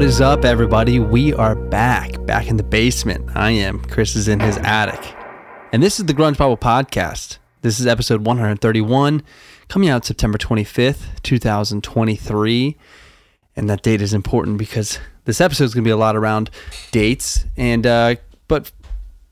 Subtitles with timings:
[0.00, 0.98] What is up, everybody?
[0.98, 3.36] We are back, back in the basement.
[3.36, 3.84] I am.
[3.84, 5.14] Chris is in his attic.
[5.74, 7.36] And this is the Grunge Bible Podcast.
[7.60, 9.22] This is episode 131,
[9.68, 12.78] coming out September 25th, 2023.
[13.54, 16.48] And that date is important because this episode is going to be a lot around
[16.92, 17.44] dates.
[17.58, 18.14] And, uh,
[18.48, 18.72] but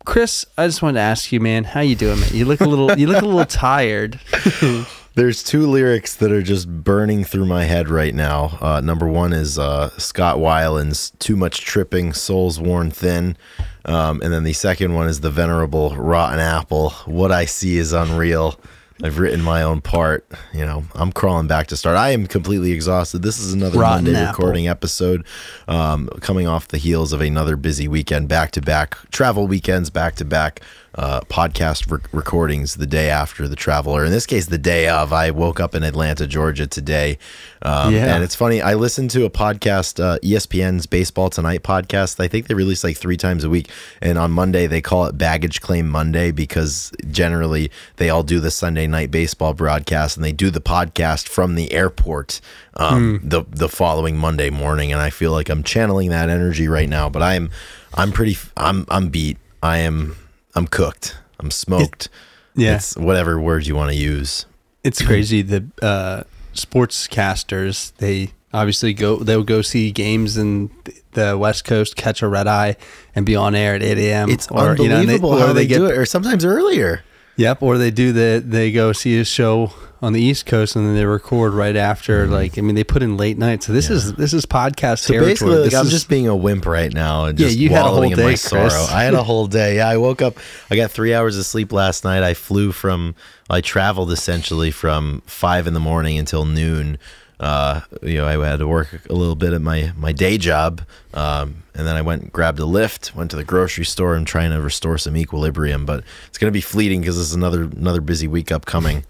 [0.05, 2.35] Chris, I just wanted to ask you, man, how you doing, man?
[2.35, 4.21] You look a little, you look a little tired.
[5.19, 8.57] There's two lyrics that are just burning through my head right now.
[8.61, 13.37] Uh, number one is uh, Scott Weiland's "Too Much Tripping, Souls Worn Thin,"
[13.85, 16.91] um, and then the second one is the venerable Rotten Apple.
[17.07, 18.61] What I see is unreal.
[19.03, 20.25] I've written my own part.
[20.55, 21.97] You know, I'm crawling back to start.
[21.97, 23.23] I am completely exhausted.
[23.23, 24.45] This is another Rotten Monday apple.
[24.45, 25.27] recording episode,
[25.67, 30.15] um, coming off the heels of another busy weekend, back to back travel weekends, back
[30.15, 30.61] to back
[30.99, 34.89] uh, podcast rec- recordings the day after the travel, or in this case, the day
[34.89, 35.13] of.
[35.13, 37.19] I woke up in Atlanta, Georgia today.
[37.63, 38.15] Um, Yeah.
[38.17, 42.19] And it's funny, I listened to a podcast, uh, ESPN's Baseball Tonight podcast.
[42.19, 43.71] I think they release like three times a week.
[44.03, 48.51] And on Monday, they call it Baggage Claim Monday because generally they all do the
[48.51, 52.41] Sunday night baseball broadcast and they do the podcast from the airport
[52.75, 54.93] um, the, the following Monday morning.
[54.93, 57.51] And I feel like I'm channeling that energy right now, but I'm,
[57.95, 59.39] I'm pretty, I'm, I'm beat.
[59.63, 60.17] I am,
[60.55, 61.19] I'm cooked.
[61.41, 62.09] I'm smoked.
[62.55, 62.77] Yeah.
[62.77, 64.47] It's whatever words you want to use.
[64.83, 66.23] it's crazy the uh
[66.55, 70.71] sportscasters they obviously go they'll go see games in
[71.13, 72.77] the west coast catch a red eye
[73.15, 75.67] and be on air at 8 a.m It's or, you know, unbelievable or how they,
[75.67, 77.03] do it, or sometimes earlier.
[77.39, 80.87] Yep or they do the they go see a show on the east coast and
[80.87, 82.33] then they record right after mm-hmm.
[82.33, 85.15] like i mean they put in late night so this is this is podcast So
[85.15, 87.59] territory basically, like, This I'm is- just being a wimp right now and Yeah, just
[87.59, 88.63] you had a whole wallowing in my day, sorrow.
[88.69, 88.91] Chris.
[88.93, 89.77] I had a whole day.
[89.77, 90.37] Yeah, I woke up.
[90.71, 92.23] I got three hours of sleep last night.
[92.23, 93.15] I flew from.
[93.51, 96.99] I traveled essentially from five in the morning until noon.
[97.41, 100.83] Uh, you know, I had to work a little bit at my my day job,
[101.15, 103.15] um, and then I went and grabbed a lift.
[103.15, 106.61] Went to the grocery store and trying to restore some equilibrium, but it's gonna be
[106.61, 109.05] fleeting because this is another another busy week upcoming.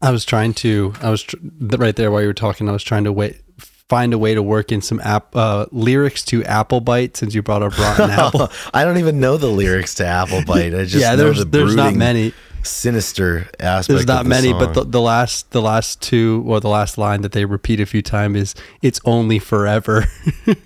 [0.00, 1.36] i was trying to i was tr-
[1.76, 3.40] right there while you were talking i was trying to wait
[3.88, 7.42] find a way to work in some app uh, lyrics to apple bite since you
[7.42, 10.72] brought up rotten apple I don't even know the lyrics to Apple Bite.
[10.74, 12.32] I just yeah there's the there's not many
[12.68, 13.88] sinister aspect.
[13.88, 17.22] There's not the many, but the, the last the last two or the last line
[17.22, 20.04] that they repeat a few times is "It's only forever,"
[20.46, 20.56] and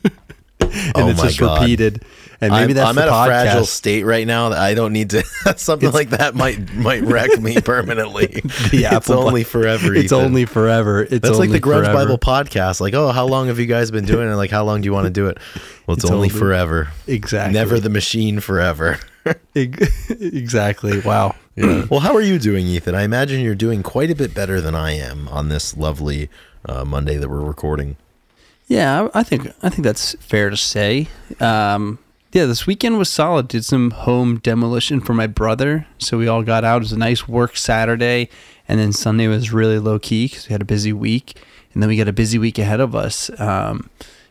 [0.94, 1.60] Oh it's just God.
[1.62, 2.04] repeated.
[2.40, 4.92] And maybe I'm, that's I'm the at a fragile state right now that I don't
[4.92, 5.22] need to.
[5.56, 8.42] something like that might might wreck me permanently.
[8.72, 9.94] Yeah, it's only forever.
[9.94, 10.24] It's Ethan.
[10.24, 11.02] only forever.
[11.02, 11.92] It's That's like the Grunge forever.
[11.94, 12.80] Bible podcast.
[12.80, 14.34] Like, oh, how long have you guys been doing it?
[14.34, 15.38] Like, how long do you want to do it?
[15.86, 16.88] Well, it's, It's only only- forever.
[17.06, 17.54] Exactly.
[17.54, 18.98] Never the machine forever.
[19.54, 21.00] exactly.
[21.00, 21.34] Wow.
[21.56, 22.94] well, how are you doing, Ethan?
[22.94, 26.30] I imagine you're doing quite a bit better than I am on this lovely
[26.64, 27.96] uh, Monday that we're recording.
[28.68, 31.08] Yeah, I I think I think that's fair to say.
[31.40, 31.98] Um,
[32.32, 33.48] yeah, this weekend was solid.
[33.48, 36.76] Did some home demolition for my brother, so we all got out.
[36.76, 38.30] It was a nice work Saturday,
[38.66, 41.38] and then Sunday was really low key because we had a busy week,
[41.74, 43.30] and then we got a busy week ahead of us.
[43.38, 43.90] Um,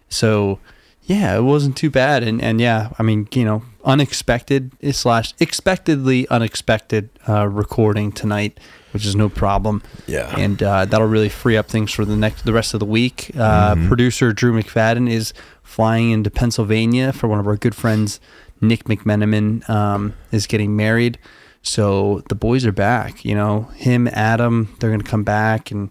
[0.09, 0.57] so
[1.03, 6.27] yeah, it wasn't too bad, and and yeah, I mean you know unexpected slash expectedly
[6.29, 8.59] unexpected uh, recording tonight,
[8.91, 10.33] which is no problem Yeah.
[10.37, 13.31] and uh, that'll really free up things for the next the rest of the week.
[13.37, 18.19] Uh, Producer Drew McFadden is flying into Pennsylvania for one of our good friends,
[18.61, 21.17] Nick McMenamin, um, is getting married.
[21.63, 23.23] So the boys are back.
[23.25, 25.89] You know, him, Adam, they're gonna come back, and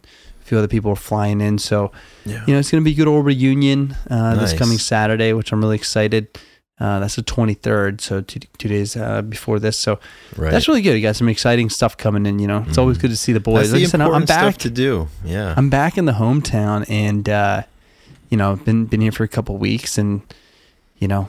[0.51, 1.59] few other people are flying in.
[1.59, 1.93] So
[2.27, 2.43] Yeah.
[2.47, 5.61] you know, it's gonna be a good old reunion uh, this coming Saturday, which I'm
[5.63, 6.27] really excited.
[6.81, 9.77] Uh, that's the 23rd, so two, two days uh, before this.
[9.79, 10.01] So
[10.37, 10.51] Right.
[10.51, 10.95] that's really good.
[10.97, 12.39] You got some exciting stuff coming in.
[12.39, 13.71] You know, it's always good to see the boys.
[13.71, 14.41] That's Like the I said, important back.
[14.55, 15.09] stuff to do.
[15.25, 15.55] Yeah.
[15.57, 17.63] I'm back in the hometown, and uh,
[18.31, 20.23] you know, been been here for a couple weeks, and
[20.99, 21.29] you know,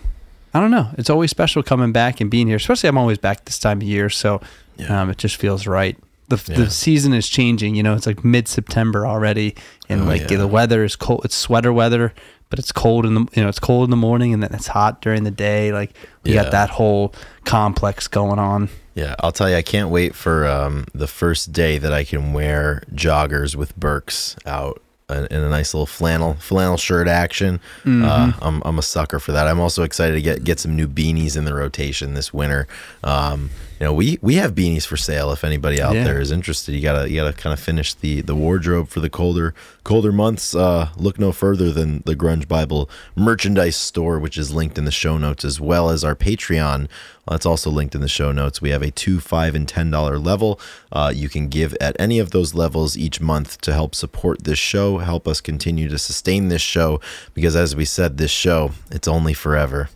[0.53, 0.87] I don't know.
[0.97, 2.55] It's always special coming back and being here.
[2.57, 4.39] Especially, I'm always back this time of year, so
[4.77, 5.01] Yeah.
[5.01, 5.97] um, it just feels right.
[6.31, 6.57] The, Yeah.
[6.65, 7.75] the season is changing.
[7.75, 9.55] You know, it's like mid September already,
[9.89, 10.37] and Oh, like yeah.
[10.37, 11.21] the weather is cold.
[11.25, 12.13] It's sweater weather,
[12.49, 14.67] but it's cold in the you know it's cold in the morning, and then it's
[14.67, 15.71] hot during the day.
[15.71, 15.91] Like
[16.23, 16.43] we Yeah.
[16.43, 17.13] got that whole
[17.45, 18.69] complex going on.
[18.95, 22.33] Yeah, I'll tell you, I can't wait for um, the first day that I can
[22.33, 27.59] wear joggers with Birks out in in a nice little flannel flannel shirt action.
[27.85, 28.03] Mm-hmm.
[28.03, 29.47] Uh, I'm I'm a sucker for that.
[29.47, 32.67] I'm also excited to get get some new beanies in the rotation this winter.
[33.03, 33.49] Um,
[33.81, 35.31] you know, we we have beanies for sale.
[35.31, 36.03] If anybody out Yeah.
[36.03, 39.09] there is interested, you gotta you gotta kind of finish the the wardrobe for the
[39.09, 40.53] colder colder months.
[40.53, 44.91] Uh, look no further than the Grunge Bible merchandise store, which is linked in the
[44.91, 46.89] show notes, as well as our Patreon.
[47.27, 48.61] That's also linked in the show notes.
[48.61, 50.59] We have a two, five, and ten dollar level.
[50.91, 54.59] Uh, you can give at any of those levels each month to help support this
[54.59, 57.01] show, help us continue to sustain this show.
[57.33, 59.89] Because as we said, this show it's only forever.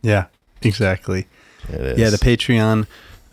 [0.00, 0.26] Yeah,
[0.62, 1.26] exactly.
[1.68, 1.98] It is.
[1.98, 2.86] Yeah, the Patreon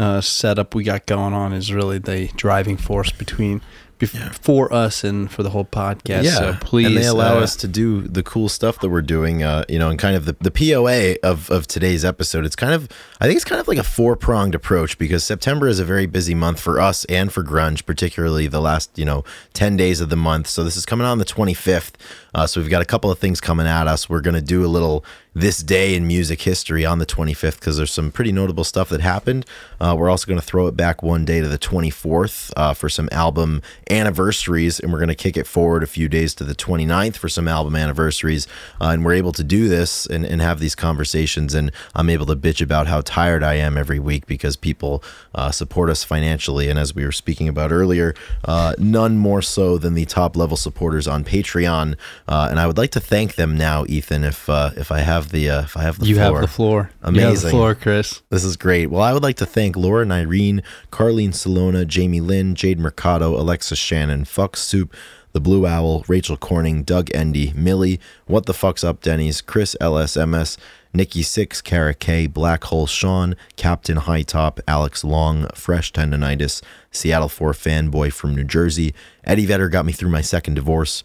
[0.03, 3.61] uh, setup we got going on is really the driving force between
[3.99, 6.25] bef- for us and for the whole podcast.
[6.37, 9.43] so please, and they allow uh, us to do the cool stuff that we're doing.
[9.43, 12.45] Uh, you know, and kind of the, the POA of of today's episode.
[12.45, 12.89] It's kind of
[13.21, 16.05] I think it's kind of like a four pronged approach because September is a very
[16.05, 19.23] busy month for us and for grunge, particularly the last you know
[19.53, 20.47] ten days of the month.
[20.47, 21.97] So this is coming out on the twenty fifth.
[22.33, 24.09] Uh, so we've got a couple of things coming at us.
[24.09, 27.91] We're gonna do a little this day in music history on the 25th because there's
[27.91, 29.45] some pretty notable stuff that happened.
[29.81, 32.87] Uh, we're also going to throw it back one day to the 24th uh, for
[32.87, 36.53] some album anniversaries, and we're going to kick it forward a few days to the
[36.53, 38.47] 29th for some album anniversaries.
[38.79, 42.27] Uh, and we're able to do this and, and have these conversations, and I'm able
[42.27, 45.03] to bitch about how tired I am every week because people
[45.33, 46.69] uh, support us financially.
[46.69, 48.13] And as we were speaking about earlier,
[48.45, 51.97] uh, none more so than the top level supporters on Patreon.
[52.27, 55.29] Uh, and I would like to thank them now, Ethan, if uh, if I have
[55.29, 56.39] the uh, if I have the you floor.
[56.39, 56.89] have the floor.
[57.01, 57.47] You have Amazing.
[57.47, 58.21] the floor, Chris.
[58.29, 58.89] This is great.
[58.89, 63.35] Well, I would like to thank Laura and Irene, Carlene Salona, Jamie Lynn, Jade Mercado,
[63.35, 64.93] Alexa Shannon, Fuck Soup,
[65.33, 70.57] The Blue Owl, Rachel Corning, Doug Endy, Millie, What the Fuck's Up Denny's, Chris LSMS,
[70.93, 76.61] Nikki Six, Kara K, Black Hole Sean, Captain High Top, Alex Long, Fresh Tendonitis,
[76.91, 78.93] Seattle 4 Fanboy from New Jersey,
[79.23, 81.03] Eddie Vedder got me through my second divorce.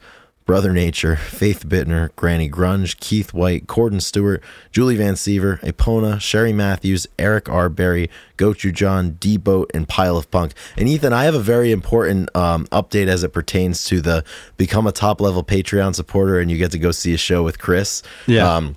[0.49, 4.43] Brother Nature, Faith Bittner, Granny Grunge, Keith White, Corden Stewart,
[4.73, 7.69] Julie Van Siever, Epona, Sherry Matthews, Eric R.
[7.69, 8.09] Berry,
[8.39, 10.55] Gochu John, D Boat, and Pile of Punk.
[10.79, 14.25] And Ethan, I have a very important um, update as it pertains to the
[14.56, 17.59] become a top level Patreon supporter and you get to go see a show with
[17.59, 18.03] Chris.
[18.27, 18.50] Yeah.
[18.50, 18.77] Um,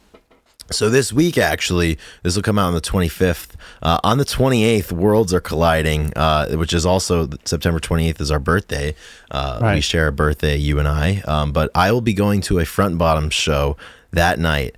[0.71, 3.51] so this week, actually, this will come out on the 25th.
[3.81, 8.39] Uh, on the 28th, worlds are colliding, uh, which is also September 28th is our
[8.39, 8.93] birthday.
[9.31, 11.21] Uh, We share a birthday, you and I.
[11.25, 13.77] Um, but I will be going to a front bottom show
[14.11, 14.75] that night.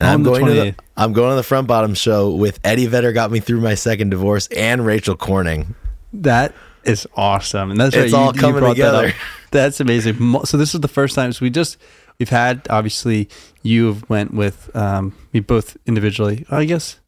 [0.00, 2.86] And On I'm going to the, I'm going to the front bottom show with Eddie
[2.86, 5.74] Vedder got me through my second divorce and Rachel Corning.
[6.12, 6.54] That
[6.84, 8.18] is awesome, and that's It's right.
[8.18, 9.06] all coming brought that together.
[9.08, 9.14] up.
[9.50, 10.16] That's amazing.
[10.44, 11.32] So this is the first time.
[11.32, 11.76] So we just
[12.18, 13.28] we've had obviously
[13.62, 16.44] you went with um we both individually.
[16.50, 16.98] I guess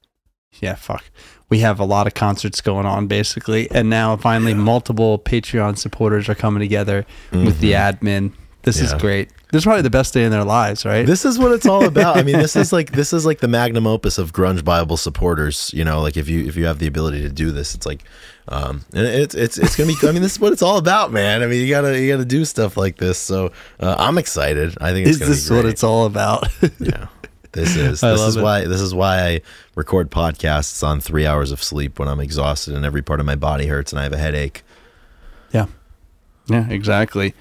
[0.61, 0.77] yeah.
[0.77, 1.05] Fuck.
[1.49, 6.29] We have a lot of concerts going on basically, and now finally multiple Patreon supporters
[6.29, 8.33] are coming together with the admin.
[8.63, 8.99] This is Mm-hmm.
[8.99, 9.31] Great.
[9.53, 11.07] This is probably the best day in their lives, right?
[11.07, 12.17] This is what it's all about.
[12.17, 15.71] I mean, this is like this is like the magnum opus of grunge Bible supporters.
[15.73, 18.03] You know, like if you if you have the ability to do this, it's like,
[18.49, 20.09] um, and it's it's it's gonna be.
[20.09, 21.45] I mean, this is what it's all about, man.
[21.45, 23.19] I mean, you gotta you gotta do stuff like this.
[23.19, 24.77] So uh, I'm excited.
[24.81, 26.49] I think it's is gonna this be what it's all about?
[26.81, 27.07] Yeah,
[27.57, 28.43] this is this is it.
[28.43, 29.41] why this is why I
[29.75, 33.37] record podcasts on three hours of sleep when I'm exhausted and every part of my
[33.37, 34.63] body hurts and I have a headache.
[35.53, 35.67] Yeah,
[36.47, 37.35] yeah, exactly.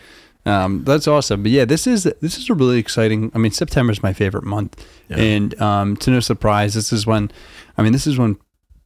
[0.48, 1.42] Um, that's awesome.
[1.44, 3.32] But yeah, this is this is a really exciting.
[3.34, 5.18] I mean, September is my favorite month, Yeah.
[5.18, 7.32] and um, to no surprise, this is when.
[7.78, 8.38] I mean, this is when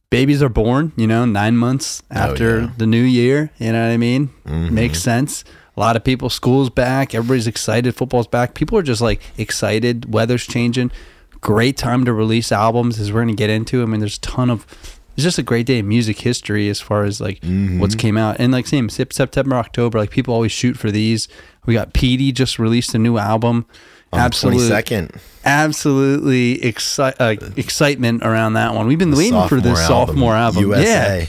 [0.08, 0.92] babies are born.
[0.96, 2.70] You know, nine months after Oh, yeah.
[2.78, 3.50] the new year.
[3.58, 4.30] You know what I mean?
[4.46, 4.70] Mhm.
[4.70, 5.44] Makes sense.
[5.76, 7.14] A lot of people, school's back.
[7.14, 7.94] Everybody's excited.
[7.94, 8.54] Football's back.
[8.54, 10.12] People are just like excited.
[10.12, 10.90] Weather's changing.
[11.40, 13.82] Great time to release albums, as we're going to get into.
[13.82, 14.66] I mean, there's a ton of.
[15.16, 17.78] It's just a great day in music history as far as like Mm-hmm.
[17.80, 18.36] what's came out.
[18.38, 21.28] And like same September, October, like people always shoot for these.
[21.66, 23.66] We got Petey just released a new album.
[24.12, 25.12] Absolutely, second,
[25.44, 28.86] absolutely exci- uh, excitement around that one.
[28.86, 30.62] We've been waiting for this sophomore sophomore album.
[30.64, 31.20] USA.
[31.20, 31.26] Yeah,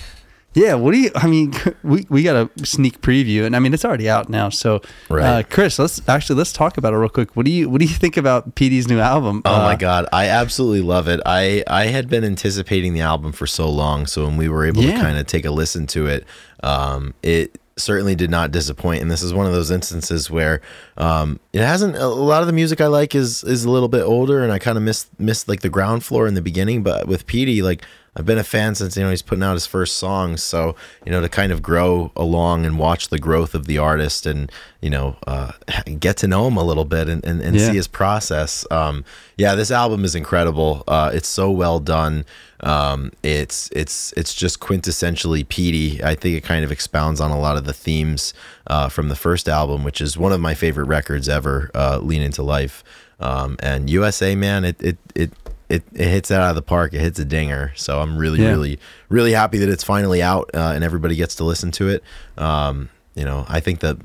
[0.53, 0.74] yeah.
[0.75, 1.12] What do you?
[1.15, 1.53] I mean,
[1.84, 4.50] we we got a sneak preview, and I mean it's already out now.
[4.50, 7.36] So, uh, Chris, let's actually let's talk about it real quick.
[7.36, 9.41] What do you What do you think about Petey's new album?
[9.46, 11.20] Oh my Uh, god, I absolutely love it.
[11.25, 14.84] I I had been anticipating the album for so long, so when we were able
[14.84, 14.96] Yeah.
[14.98, 16.25] to kind of take a listen to it,
[16.63, 19.01] um, it certainly did not disappoint.
[19.01, 20.62] And this is one of those instances where
[20.98, 21.96] um, it hasn't.
[21.96, 24.60] A lot of the music I like is is a little bit older, and I
[24.60, 26.84] kind of missed missed like the ground floor in the beginning.
[26.84, 29.65] But with PD, like I've been a fan since you know he's putting out his
[29.65, 30.44] first songs.
[30.44, 30.75] So
[31.06, 34.51] you know to kind of grow along and watch the growth of the artist, and
[34.82, 35.53] you know uh,
[36.00, 37.70] get to know him a little bit and and, and Yeah.
[37.70, 38.65] see his process.
[38.70, 39.06] Um,
[39.38, 40.84] yeah, this album is incredible.
[40.88, 42.25] Uh, it's so well done.
[42.63, 46.03] Um, it's it's it's just quintessentially Petey.
[46.03, 48.34] I think it kind of expounds on a lot of the themes
[48.68, 51.72] uh, from the first album, which is one of my favorite records ever.
[51.74, 52.84] Uh, Lean into Life
[53.22, 54.65] um, and USA, man.
[54.65, 55.32] It it it
[55.72, 56.94] it, it hits it out of the park.
[56.94, 57.72] It hits a dinger.
[57.75, 58.50] So I'm really, Yeah.
[58.50, 62.04] really, really happy that it's finally out uh, and everybody gets to listen to it.
[62.38, 63.98] Um, you know, I think that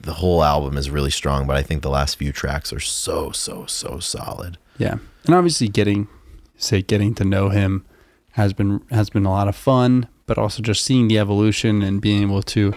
[0.00, 3.30] the whole album is really strong, but I think the last few tracks are so,
[3.30, 4.56] so, so solid.
[4.78, 6.08] Yeah, and obviously getting,
[6.56, 7.84] say, getting to know him
[8.32, 12.00] has been has been a lot of fun, but also just seeing the evolution and
[12.00, 12.72] being able to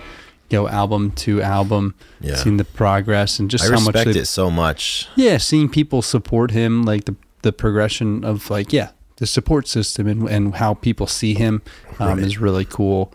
[0.49, 2.35] go album to album, Yeah.
[2.35, 5.07] seeing the progress and just I how much respect they, it so much.
[5.15, 10.07] yeah, seeing people support him, like the the progression of like yeah, the support system
[10.07, 11.61] and and how people see him
[11.99, 12.17] um, Right.
[12.17, 12.25] Mm-hmm.
[12.25, 13.13] is really cool.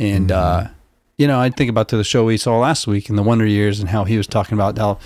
[0.00, 0.68] And uh,
[1.18, 3.46] you know, I think about to the show we saw last week in the Wonder
[3.46, 4.98] Years and how he was talking about how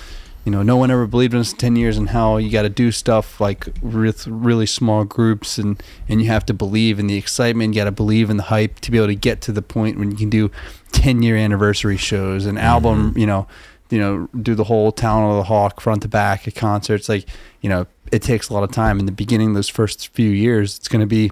[0.44, 2.62] you know no one ever believed in us in ten years and how you got
[2.62, 7.08] to do stuff like with really small groups and and you have to believe in
[7.08, 9.52] the excitement, you got to believe in the hype to be able to get to
[9.52, 10.48] the point when you can do
[10.92, 13.48] ten year anniversary shows, an album, you know
[13.90, 17.08] you know, do the whole Town of the Hawk front to back at concerts.
[17.08, 17.26] Like,
[17.60, 18.98] you know, it takes a lot of time.
[18.98, 21.30] In the beginning, those first few years, it's going to be,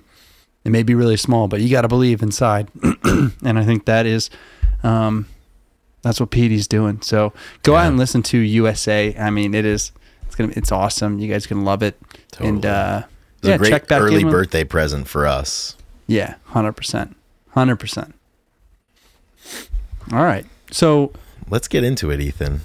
[0.65, 2.69] it may be really small, but you got to believe inside.
[3.05, 4.31] and I think that is,
[4.83, 5.27] um,
[6.03, 7.01] that's what Petey's doing.
[7.03, 7.33] So
[7.63, 9.15] go out and listen to USA.
[9.19, 9.93] I mean, it is,
[10.27, 11.19] it's gonna, it's awesome.
[11.19, 11.99] You guys can love it.
[12.39, 13.03] And uh,
[13.39, 14.27] It's a yeah, great check back early in.
[14.27, 15.77] with- birthday present for us.
[16.07, 17.17] yeah, hundred percent,
[17.51, 18.15] hundred percent.
[20.13, 21.13] All right, so
[21.51, 22.61] Let's get into it, Ethan.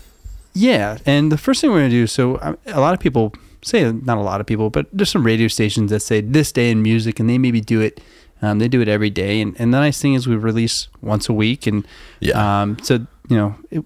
[0.53, 2.05] Yeah, and the first thing we're gonna do.
[2.05, 2.35] So
[2.67, 5.91] a lot of people say, not a lot of people, but there's some radio stations
[5.91, 8.01] that say this day in music, and they maybe do it.
[8.41, 11.29] Um, they do it every day, and, and the nice thing is we release once
[11.29, 11.87] a week, and
[12.19, 12.61] Yeah.
[12.61, 12.95] um, so
[13.29, 13.85] you know, it,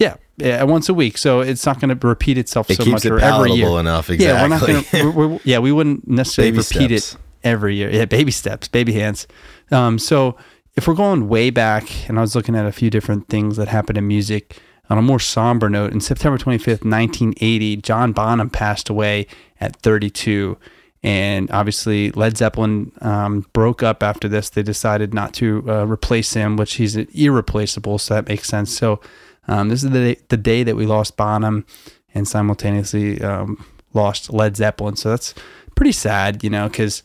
[0.00, 1.16] yeah, yeah, once a week.
[1.16, 3.68] So it's not going to repeat itself It so much it or every year.
[3.78, 4.08] enough.
[4.10, 4.82] Yeah, we're not gonna.
[4.92, 7.14] We're, we're, yeah, we wouldn't necessarily Baby repeat steps.
[7.14, 7.90] it every year.
[7.90, 9.28] Yeah, baby steps, baby hands.
[9.70, 10.36] Um, so
[10.76, 13.68] if we're going way back, and I was looking at a few different things that
[13.68, 14.58] happened in music
[14.90, 19.26] on a more somber note, in September 25th, 1980, John Bonham passed away
[19.60, 20.58] at 32.
[21.02, 24.48] And obviously, Led Zeppelin um, broke up after this.
[24.50, 28.74] They decided not to uh, replace him, which he's irreplaceable, so that makes sense.
[28.76, 29.00] So,
[29.46, 31.66] um, this is the day, the day that we lost Bonham
[32.14, 33.62] and simultaneously um,
[33.92, 34.96] lost Led Zeppelin.
[34.96, 35.34] So that's
[35.74, 37.02] pretty sad, you know, because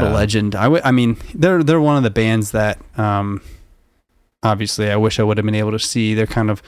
[0.00, 0.54] what a legend.
[0.54, 3.42] I, w- I mean, they're they're one of the bands that um,
[4.42, 6.14] obviously I wish I would have been able to see.
[6.14, 6.62] They're kind of,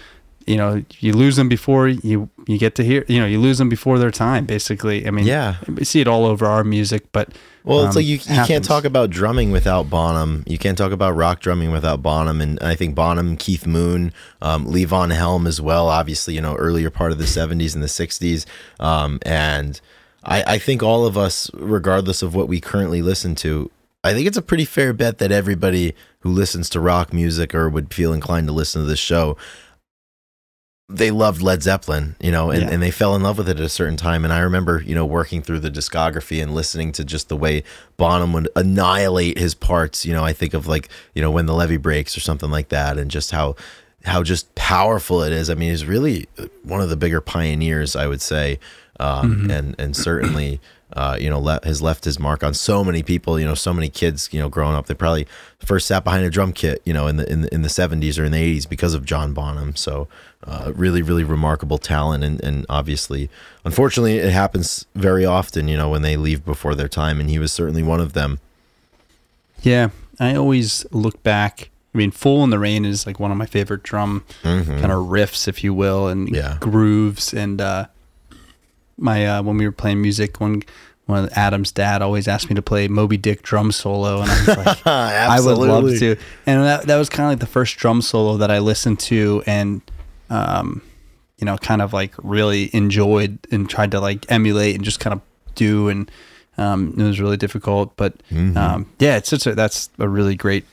[0.46, 3.58] you know, you lose them before you you get to hear, you know, you lose
[3.58, 4.46] them before their time.
[4.46, 5.56] Basically, I mean, Yeah.
[5.66, 7.30] we see it all over our music, but
[7.64, 10.44] Well, it's um, like you, you can't talk about drumming without Bonham.
[10.46, 12.40] You can't talk about rock drumming without Bonham.
[12.40, 16.90] And I think Bonham, Keith Moon, um, Levon Helm as well, obviously, you know, earlier
[16.90, 18.46] part of the 70s and the 60s.
[18.78, 19.80] Um, and
[20.22, 23.72] I, I think all of us, regardless of what we currently listen to,
[24.04, 27.68] I think it's a pretty fair bet that everybody who listens to rock music or
[27.68, 29.36] would feel inclined to listen to this show
[30.88, 32.70] they loved Led Zeppelin, you know, and, Yeah.
[32.70, 34.22] and they fell in love with it at a certain time.
[34.24, 37.64] And I remember, you know, working through the discography and listening to just the way
[37.96, 40.06] Bonham would annihilate his parts.
[40.06, 42.68] You know, I think of like, you know, when the levee breaks or something like
[42.68, 43.56] that, and just how
[44.04, 45.50] how just powerful it is.
[45.50, 46.28] I mean, he's really
[46.62, 48.60] one of the bigger pioneers, I would say,
[49.00, 50.60] um, and and certainly.
[50.92, 53.40] Uh, you know, le- has left his mark on so many people.
[53.40, 54.28] You know, so many kids.
[54.32, 55.26] You know, growing up, they probably
[55.58, 56.80] first sat behind a drum kit.
[56.84, 59.04] You know, in the in the in the seventies or in the eighties because of
[59.04, 59.74] John Bonham.
[59.74, 60.06] So,
[60.46, 63.28] uh, really, really remarkable talent, and and obviously,
[63.64, 65.66] unfortunately, it happens very often.
[65.66, 68.38] You know, when they leave before their time, and he was certainly one of them.
[69.62, 69.88] yeah,
[70.20, 71.70] I always look back.
[71.94, 74.66] I mean, "Fool in the Rain" is like one of my favorite drum Mhm.
[74.80, 76.58] kind of riffs, if you will, and Yeah.
[76.60, 77.32] grooves.
[77.34, 77.86] And uh,
[78.98, 80.62] my uh, when we were playing music, one
[81.06, 84.38] one of Adam's dad always asked me to play Moby Dick drum solo, and I
[84.38, 86.16] was like, I would love to.
[86.46, 89.42] And that that was kind of like the first drum solo that I listened to,
[89.46, 89.82] and
[90.30, 90.82] um,
[91.38, 95.14] you know, kind of like really enjoyed and tried to like emulate and just kind
[95.14, 95.20] of
[95.54, 96.10] do, and
[96.58, 98.56] um, it was really difficult, but Mhm.
[98.56, 100.64] um, yeah, it's such a that's a really great,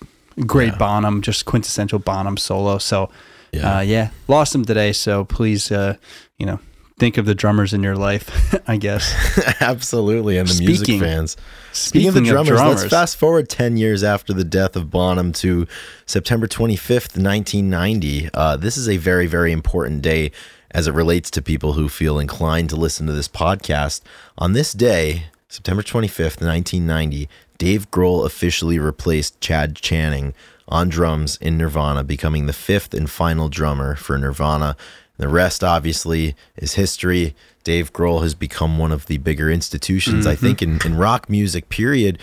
[0.48, 0.78] great Yeah.
[0.78, 2.78] Bonham, just quintessential Bonham solo.
[2.80, 3.10] So
[3.52, 3.78] Yeah.
[3.78, 4.94] uh, yeah, lost him today.
[4.94, 5.96] So please, uh,
[6.40, 6.60] you know,
[6.98, 8.56] think of the drummers in your life.
[8.68, 9.14] I guess.
[9.62, 11.38] Absolutely, and the music Speaking- fans.
[11.72, 15.34] Speaking, Speaking, of, drummers, drummers, let's fast forward 10 years after the death of Bonham
[15.34, 15.66] to
[16.06, 18.30] September 25th, 1990.
[18.34, 20.32] Uh, this is a very, very important day
[20.70, 24.02] as it relates to people who feel inclined to listen to this podcast.
[24.38, 30.34] On this day, September 25th, 1990, Dave Grohl officially replaced Chad Channing
[30.68, 34.76] on drums in Nirvana, becoming the fifth and final drummer for Nirvana.
[35.18, 37.36] The rest, obviously, is history.
[37.64, 41.70] Dave Grohl has become one of the bigger institutions, I think, in, in rock music,
[41.70, 42.20] period,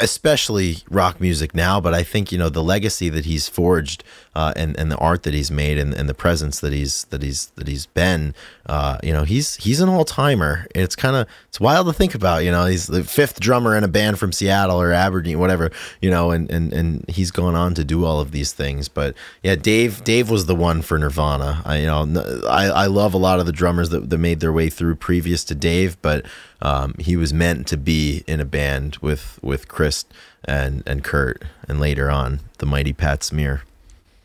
[0.00, 1.80] especially rock music now.
[1.80, 4.02] But I think, you know, the legacy that he's forged
[4.34, 7.22] uh, and, and the art that he's made and, and the presence that he's that
[7.22, 8.34] he's that he's been,
[8.66, 10.66] uh, you know, he's he's an all timer.
[10.74, 12.44] It's kind of it's wild to think about.
[12.44, 15.70] You know, he's the fifth drummer in a band from Seattle or Aberdeen, whatever.
[16.00, 18.88] You know, and and and he's gone on to do all of these things.
[18.88, 21.62] But yeah, Dave Dave was the one for Nirvana.
[21.64, 24.52] I you know I I love a lot of the drummers that, that made their
[24.52, 26.24] way through previous to Dave, but
[26.62, 30.04] um, he was meant to be in a band with with Chris
[30.44, 33.62] and and Kurt, and later on the mighty Pat Smear.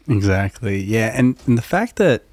[0.07, 0.81] Exactly.
[0.81, 2.23] Yeah, and, and the fact that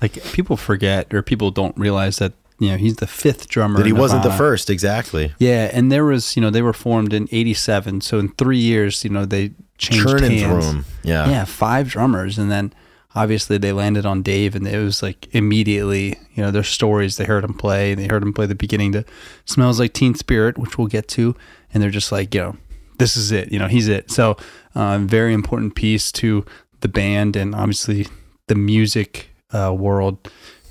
[0.00, 3.78] like people forget or people don't realize that you know he's the fifth drummer.
[3.78, 5.32] That he wasn't the first, exactly.
[5.38, 9.02] Yeah, and there was you know they were formed in '87, so in three years
[9.04, 10.70] you know they changed Churning hands.
[10.70, 10.84] through.
[11.02, 11.28] Yeah.
[11.28, 12.72] Yeah, five drummers, and then
[13.14, 17.16] obviously they landed on Dave, and it was like immediately you know their stories.
[17.16, 19.04] They heard him play, they heard him play the beginning to
[19.44, 21.34] "Smells Like Teen Spirit," which we'll get to,
[21.72, 22.56] and they're just like you know
[22.98, 24.10] this is it, you know he's it.
[24.10, 24.36] So
[24.74, 26.44] uh, very important piece to
[26.80, 28.06] the band and obviously
[28.46, 30.30] the music uh, world.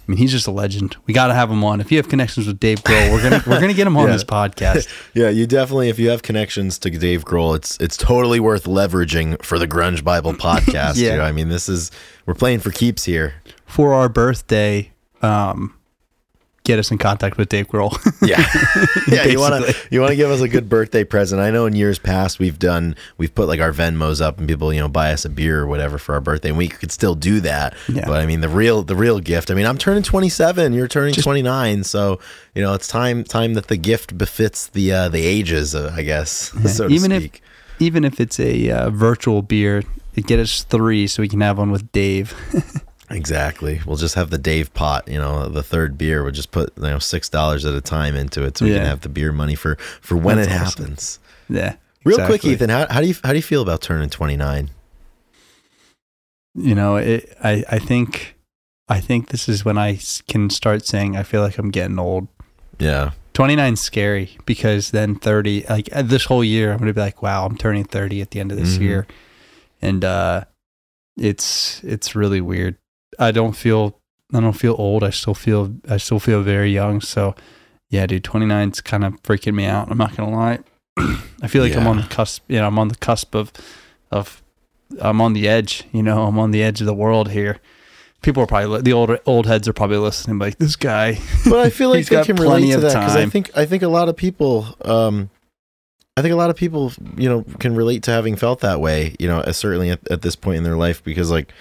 [0.10, 0.98] I mean, he's just a legend.
[1.06, 1.82] We got to have him on.
[1.82, 4.14] If you have connections with Dave Grohl, we're gonna we're gonna get him on Yeah.
[4.14, 4.88] this podcast.
[5.14, 9.44] Yeah, you definitely if you have connections to Dave Grohl, it's it's totally worth leveraging
[9.44, 10.96] for the Grunge Bible podcast.
[10.96, 11.12] Yeah.
[11.12, 11.24] you know?
[11.26, 11.92] I mean, this is
[12.26, 13.36] we're playing for keeps here.
[13.68, 15.76] For our birthday, um,
[16.70, 17.98] get us in contact with Dave Grohl.
[18.22, 18.46] Yeah,
[19.08, 19.26] yeah.
[19.26, 21.42] You want to you want to give us a good birthday present.
[21.42, 24.74] I know in years past we've done we've put like our Venmos up and people
[24.74, 27.16] you know buy us a beer or whatever for our birthday, and we could still
[27.16, 27.76] do that.
[27.88, 28.06] Yeah.
[28.06, 29.50] But I mean the real the real gift.
[29.50, 32.20] I mean I'm turning 27, you're turning 29, so
[32.54, 36.04] you know it's time time that the gift befits the uh, the ages, uh, I
[36.04, 37.32] guess, so to even if
[37.80, 39.84] even if it's a uh, virtual beer,
[40.28, 42.36] get us three so we can have one with Dave.
[43.10, 43.82] Exactly.
[43.86, 46.24] We'll just have the Dave pot, you know, the third beer.
[46.24, 48.80] We'll just put, you know, six dollars at a time into it so we Yeah.
[48.80, 50.84] can have the beer money for for when That's it awesome.
[50.86, 51.20] happens.
[51.50, 51.76] yeah.
[52.06, 52.46] Real quick.
[52.46, 54.70] Ethan, how, how do you how do you feel about turning twenty nine?
[56.56, 58.36] You know, it, I I think
[58.88, 62.28] I think this is when I can start saying I feel like I'm getting old.
[62.80, 63.12] Yeah.
[63.34, 67.00] 29 is scary because then 30 like uh, this whole year I'm going to be
[67.00, 68.82] like wow, I'm turning 30 at the end of this Mhm.
[68.82, 69.08] year.
[69.82, 70.46] And uh
[71.18, 72.76] it's it's really weird.
[73.18, 74.00] I don't feel
[74.34, 75.04] I don't feel old.
[75.04, 77.02] I still feel I still feel very young.
[77.02, 77.36] So
[77.90, 79.90] yeah, dude, 29's kind of freaking me out.
[79.90, 80.60] I'm not to lie.
[81.42, 83.52] I feel like I'm on the cusp, you know, I'm on the cusp of
[84.12, 84.44] of
[85.02, 87.60] I'm on the edge, you know, I'm on the edge of the world here.
[88.22, 91.20] People are probably the old old heads are probably listening like this guy.
[91.46, 93.88] But I feel like they can relate to that because I think I think a
[93.88, 95.30] lot of people um
[96.18, 99.16] I think a lot of people, you know, can relate to having felt that way,
[99.20, 101.54] you know, certainly at, at this point in their life because like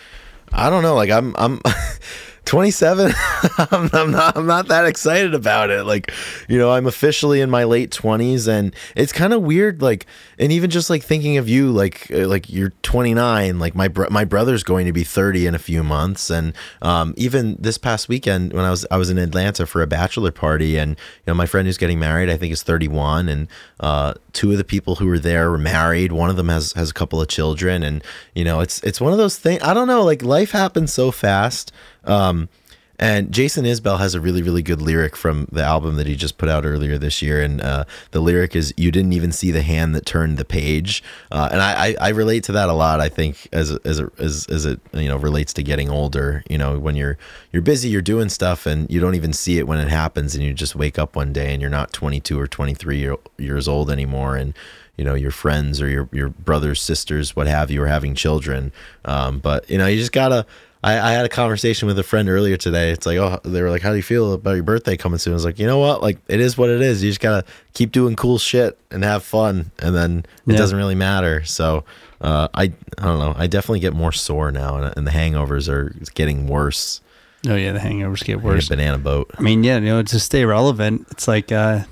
[0.53, 1.61] I don't know, like I'm I'm
[2.49, 3.13] 27
[3.59, 5.85] I'm, I'm not I'm not that excited about it.
[5.85, 6.11] Like,
[6.49, 10.07] you know, I'm officially in my late 20s and it's kind of weird like
[10.39, 14.09] and even just like thinking of you like uh, like you're 29, like my bro-
[14.11, 18.09] my brother's going to be 30 in a few months and um even this past
[18.09, 21.35] weekend when I was I was in Atlanta for a bachelor party and you know
[21.35, 23.47] my friend who's getting married I think is 31 and
[23.81, 26.13] uh two of the people who were there were married.
[26.13, 28.03] One of them has has a couple of children and
[28.35, 31.11] you know, it's it's one of those things I don't know, like life happens so
[31.11, 31.73] fast.
[32.09, 32.49] Um
[33.01, 36.37] and Jason Isbell has a really, really good lyric from the album that he just
[36.37, 37.41] put out earlier this year.
[37.41, 41.01] And uh, the lyric is, You didn't even see the hand that turned the page.
[41.31, 44.13] Uh, and I, I, I relate to that a lot, I think, as, as, it-
[44.19, 46.43] as, as it you know relates to getting older.
[46.51, 47.19] You know, when you're
[47.53, 50.35] you're busy, you're doing stuff, and you don't even see it when it happens.
[50.35, 53.69] And you just wake up one day and you're not 22 or 23 year, years
[53.69, 54.35] old anymore.
[54.35, 54.55] And
[54.97, 58.73] you know your friends or your your brothers sisters what have you are having children
[59.05, 60.45] um, but you know you just gotta
[60.83, 63.71] I, I had a conversation with a friend earlier today it's like oh they were
[63.71, 65.79] like how do you feel about your birthday coming soon i was like you know
[65.79, 69.03] what like it is what it is you just gotta keep doing cool shit and
[69.05, 70.57] have fun and then it Yeah.
[70.59, 71.85] doesn't really matter so
[72.21, 72.65] uh, I
[72.99, 76.47] I don't know I definitely get more sore now and, and the hangovers are getting
[76.47, 77.01] worse
[77.47, 78.67] Oh yeah, the hangovers get worse.
[78.67, 81.85] a banana boat I mean, yeah, you know, to stay relevant, it's like uh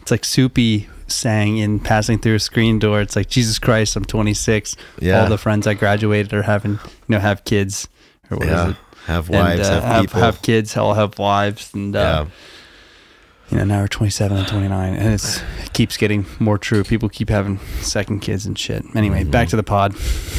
[0.00, 3.00] it's like Soupy sang in passing through a screen door.
[3.00, 4.74] It's like Jesus Christ, I'm 26.
[5.00, 5.20] Yeah.
[5.22, 7.88] All the friends I graduated are having, you know, have kids
[8.28, 8.76] what is yeah it?
[9.06, 12.32] have And, wives uh, have have, people have kids, all have wives, and uh, yeah
[13.48, 16.82] you know now we're 27 and 29, and it's it keeps getting more true.
[16.82, 18.82] People keep having second kids and shit.
[18.96, 19.94] Anyway, back to the pod.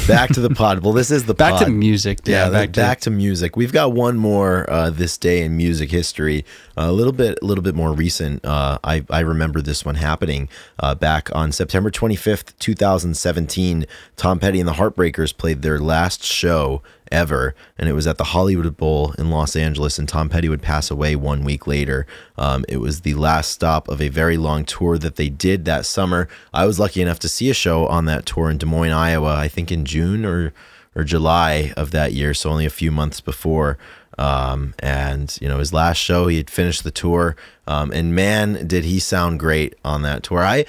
[0.10, 1.68] back to the pod well this is the Back pod.
[1.68, 2.20] to music.
[2.26, 3.56] Yeah, Yeah, back, back back to to music.
[3.56, 6.44] We've got one more uh, this day in music history.
[6.76, 8.44] a little bit, a little bit more recent.
[8.44, 13.16] Uh, I I remember this one happening uh, back on September twenty fifth, two thousand
[13.16, 13.86] seventeen.
[14.18, 18.26] Tom Petty and the Heartbreakers played their last show ever, and it was at the
[18.26, 20.00] Hollywood Bowl in Los Angeles.
[20.00, 22.06] And Tom Petty would pass away one week later.
[22.38, 25.86] Um, it was the last stop of a very long tour that they did that
[25.86, 26.28] summer.
[26.54, 29.36] I was lucky enough to see a show on that tour in Des Moines, Iowa.
[29.36, 30.54] I think in June or
[30.96, 33.78] or July of that year, so only a few months before.
[34.18, 37.36] Um, and you know his last show, he had finished the tour,
[37.68, 40.44] um, and man, did he sound great on that tour.
[40.44, 40.66] I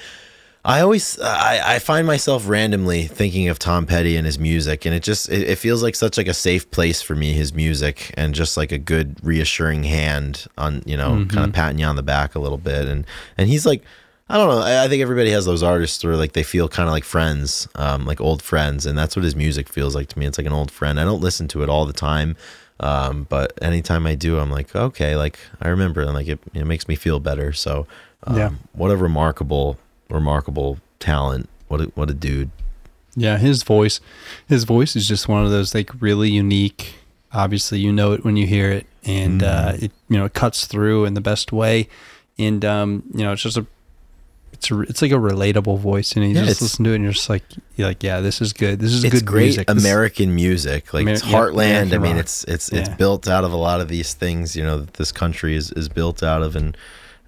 [0.69, 4.93] I always I, I find myself randomly thinking of Tom Petty and his music, and
[4.93, 7.33] it just it, it, feels like such like a safe place for me.
[7.33, 11.35] His music and just like a good reassuring hand on you know mm-hmm.
[11.35, 13.83] kind of patting you on the back a little bit, and and he's like
[14.29, 14.61] I don't know.
[14.61, 17.67] I, I think everybody has those artists where like they feel kind of like friends,
[17.73, 20.27] um, like old friends, and that's what his music feels like to me.
[20.27, 20.99] It's like an old friend.
[20.99, 22.35] I don't listen to it all the time.
[22.79, 26.65] Um, but anytime I do, I'm like, okay, like I remember, and like it, it
[26.65, 27.53] makes me feel better.
[27.53, 27.87] So,
[28.25, 31.49] um, yeah, what a remarkable remarkable talent.
[31.67, 32.49] What a, what a dude.
[33.15, 33.99] Yeah, his voice,
[34.47, 36.95] his voice is just one of those like really unique.
[37.33, 39.47] Obviously, you know it when you hear it, and mm.
[39.47, 41.87] uh, it you know it cuts through in the best way,
[42.37, 43.65] and um, you know it's just a
[44.53, 47.03] it's a, it's like a relatable voice, and you yeah, just listen to it, and
[47.03, 47.43] you're just like
[47.75, 48.79] you're like, yeah, this is good.
[48.79, 49.69] This is it's good great music.
[49.69, 51.89] American music, like Amer- it's heartland.
[51.89, 52.95] Yeah, I mean, it's it's it's yeah.
[52.95, 55.87] built out of a lot of these things, you know, that this country is is
[55.87, 56.75] built out of, and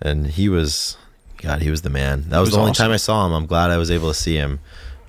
[0.01, 0.97] and he was
[1.41, 2.29] God, he was the man.
[2.29, 2.83] That was, was the only awesome.
[2.85, 3.33] time I saw him.
[3.33, 4.59] I'm glad I was able to see him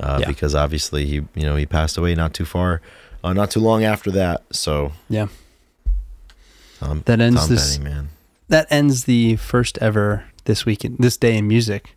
[0.01, 0.27] uh, yeah.
[0.27, 2.81] because obviously he, you know, he passed away not too far,
[3.23, 4.43] uh, not too long after that.
[4.51, 5.29] So yeah,
[6.81, 7.77] Tom, that ends Tom this.
[7.77, 8.09] Petty, man.
[8.49, 11.97] That ends the first ever this weekend, this day in music.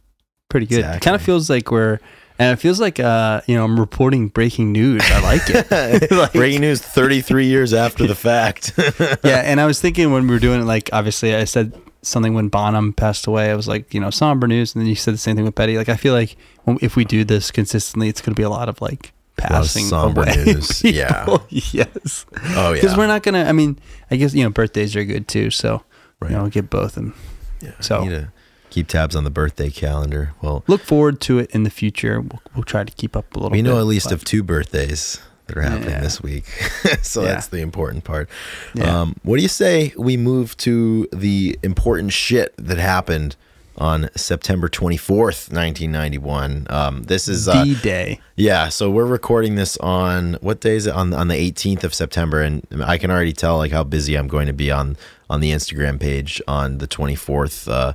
[0.49, 0.79] Pretty good.
[0.79, 0.97] Exactly.
[0.97, 1.99] It kind of feels like we're.
[2.37, 5.01] And it feels like uh, you know I'm reporting breaking news.
[5.05, 6.11] I like it.
[6.11, 8.73] like, breaking news 33 years after the fact.
[9.23, 11.71] yeah, and I was thinking when we were doing it, like obviously I said
[12.05, 13.51] something when Bonham passed away.
[13.51, 15.55] I was like, you know, somber news, and then you said the same thing with
[15.55, 15.77] Petty.
[15.77, 16.35] Like, I feel like
[16.81, 20.23] if we do this consistently, it's going to be a lot of like passing somber
[20.23, 20.83] away news.
[20.83, 21.37] Yeah.
[21.49, 22.25] yes.
[22.33, 22.73] Oh yeah.
[22.73, 23.43] Because we're not gonna.
[23.43, 25.49] I mean, I guess you know birthdays are good too.
[25.49, 25.83] So
[26.19, 26.31] right.
[26.31, 27.13] you know, get both and
[27.61, 27.73] yeah.
[27.79, 28.27] So
[28.69, 30.33] keep tabs on the birthday calendar.
[30.41, 32.21] Well, look forward to it in the future.
[32.21, 33.49] We'll, we'll try to keep up a little.
[33.49, 33.57] Bit.
[33.57, 34.13] We know bit, at least but.
[34.13, 36.01] of two birthdays that are happening yeah.
[36.01, 36.45] this week.
[37.01, 37.29] so yeah.
[37.29, 38.29] that's the important part.
[38.73, 39.01] Yeah.
[39.01, 43.35] Um, what do you say we move to the important shit that happened
[43.77, 46.67] on September 24th, 1991?
[46.69, 48.19] Um, this is uh, D-Day.
[48.35, 50.93] Yeah, so we're recording this on what day is it?
[50.93, 54.27] On on the 18th of September and I can already tell like how busy I'm
[54.27, 54.97] going to be on
[55.29, 57.71] on the Instagram page on the 24th.
[57.71, 57.93] Uh,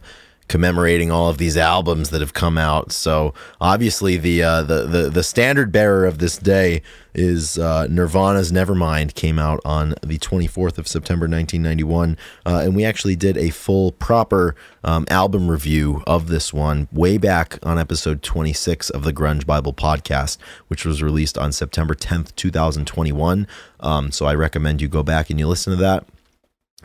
[0.50, 2.90] commemorating all of these albums that have come out.
[2.90, 6.82] So obviously the uh, the, the the standard bearer of this day
[7.14, 12.84] is uh, Nirvana's Nevermind came out on the 24th of September 1991, uh, and we
[12.84, 18.20] actually did a full proper um, album review of this one way back on episode
[18.22, 20.36] 26 of the Grunge Bible podcast,
[20.66, 23.46] which was released on September 10th, 2021.
[23.78, 26.04] Um, so I recommend you go back and you listen to that.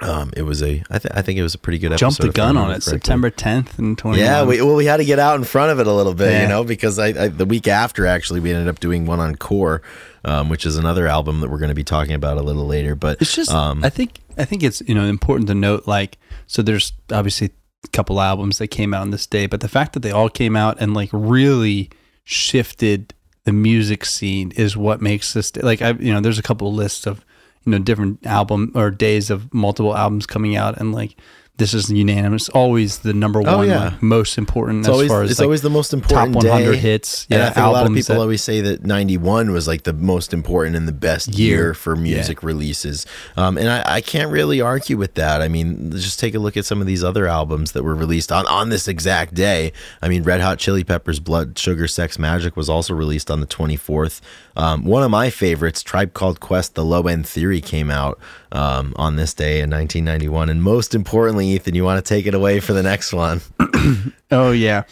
[0.01, 2.05] Um, it was a, I, th- I think it was a pretty good episode.
[2.05, 2.91] Jumped the gun on it, correctly.
[2.91, 4.19] September 10th and 20.
[4.19, 6.31] Yeah, we, well, we had to get out in front of it a little bit,
[6.31, 6.41] yeah.
[6.41, 9.35] you know, because I, I, the week after actually we ended up doing one on
[9.35, 9.81] Core,
[10.25, 12.93] um, which is another album that we're going to be talking about a little later.
[12.93, 16.17] But it's just, um, I think, I think it's you know important to note like,
[16.45, 17.51] so there's obviously
[17.85, 20.29] a couple albums that came out on this day, but the fact that they all
[20.29, 21.89] came out and like really
[22.25, 23.13] shifted
[23.45, 27.05] the music scene is what makes this like I you know there's a couple lists
[27.05, 27.23] of
[27.65, 31.15] you know different album or days of multiple albums coming out and like
[31.57, 32.49] this is unanimous.
[32.49, 33.85] Always the number oh, one, yeah.
[33.85, 36.43] like, most important it's as always, far as it's like always the most important top
[36.43, 36.77] 100 day.
[36.77, 37.25] hits.
[37.29, 39.83] Yeah, and I think a lot of people that, always say that '91 was like
[39.83, 42.47] the most important and the best year, year for music yeah.
[42.47, 43.05] releases.
[43.37, 45.41] Um, and I, I, can't really argue with that.
[45.41, 48.31] I mean, just take a look at some of these other albums that were released
[48.31, 49.71] on on this exact day.
[50.01, 53.47] I mean, Red Hot Chili Peppers' "Blood Sugar Sex Magik was also released on the
[53.47, 54.19] 24th.
[54.57, 58.19] Um, one of my favorites, Tribe Called Quest, The Low End Theory, came out
[58.51, 60.49] um, on this day in 1991.
[60.49, 63.41] And most importantly, Ethan, you want to take it away for the next one?
[64.31, 64.83] oh, yeah.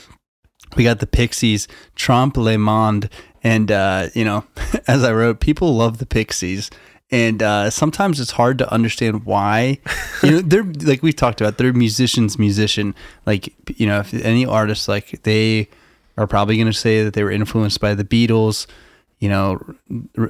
[0.75, 3.09] We got the Pixies, Trompe Le Monde.
[3.43, 4.45] And, uh, you know,
[4.87, 6.69] as I wrote, people love the Pixies
[7.13, 9.77] and uh, sometimes it's hard to understand why.
[10.23, 11.59] You know, they're like we talked about.
[11.59, 12.95] They're musicians, musician.
[13.27, 15.69] Like you know, if any artist, like they
[16.17, 18.65] are probably going to say that they were influenced by the Beatles,
[19.23, 19.57] you know,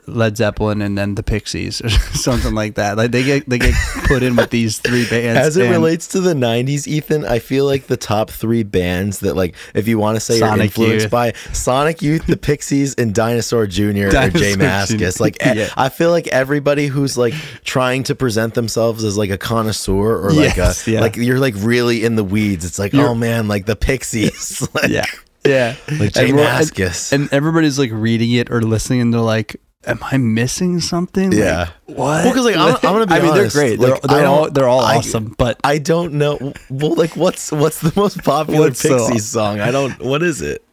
[0.05, 2.95] Led Zeppelin and then the Pixies or something like that.
[2.95, 3.73] Like they get they get
[4.05, 5.39] put in with these three bands.
[5.39, 9.35] As it relates to the '90s, Ethan, I feel like the top three bands that,
[9.35, 11.11] like, if you want to say Sonic are influenced Youth.
[11.11, 14.09] by Sonic Youth, the Pixies, and Dinosaur Jr.
[14.09, 15.19] Dinosaur or J Mascis.
[15.19, 15.73] Like, yeah.
[15.75, 20.31] I feel like everybody who's like trying to present themselves as like a connoisseur or
[20.31, 21.01] like yes, a yeah.
[21.01, 22.63] like you're like really in the weeds.
[22.63, 24.67] It's like, you're, oh man, like the Pixies.
[24.75, 25.05] like, yeah.
[25.45, 25.75] Yeah.
[25.99, 27.11] Like Mascis.
[27.11, 31.31] And, and, everybody's like reading it or listening and they're like, am I missing something?
[31.31, 31.69] Like, Yeah.
[31.85, 31.97] what?
[32.23, 33.79] Well, 'cause, like, I'm- I'm gonna be I mean, honest, they're great.
[33.79, 35.35] like, they're they're all they're all I- awesome.
[35.37, 36.53] But I don't know.
[36.69, 39.59] Well, like, what's what's the most popular Pixies song?
[39.59, 39.99] I don't.
[40.01, 40.63] What is it?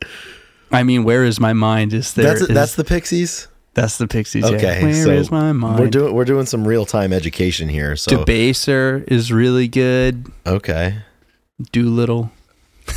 [0.72, 1.92] I mean, where is my mind?
[1.92, 2.26] Is there?
[2.26, 3.48] That's is- that's the Pixies.
[3.74, 4.48] that's the Pixies.
[4.48, 4.56] yeah.
[4.56, 5.80] Okay, Where is so my mind?
[5.80, 7.96] We're doing we're doing some real time education here.
[7.96, 10.26] So Debaser is really good.
[10.46, 10.98] okay.
[11.72, 12.30] Doolittle.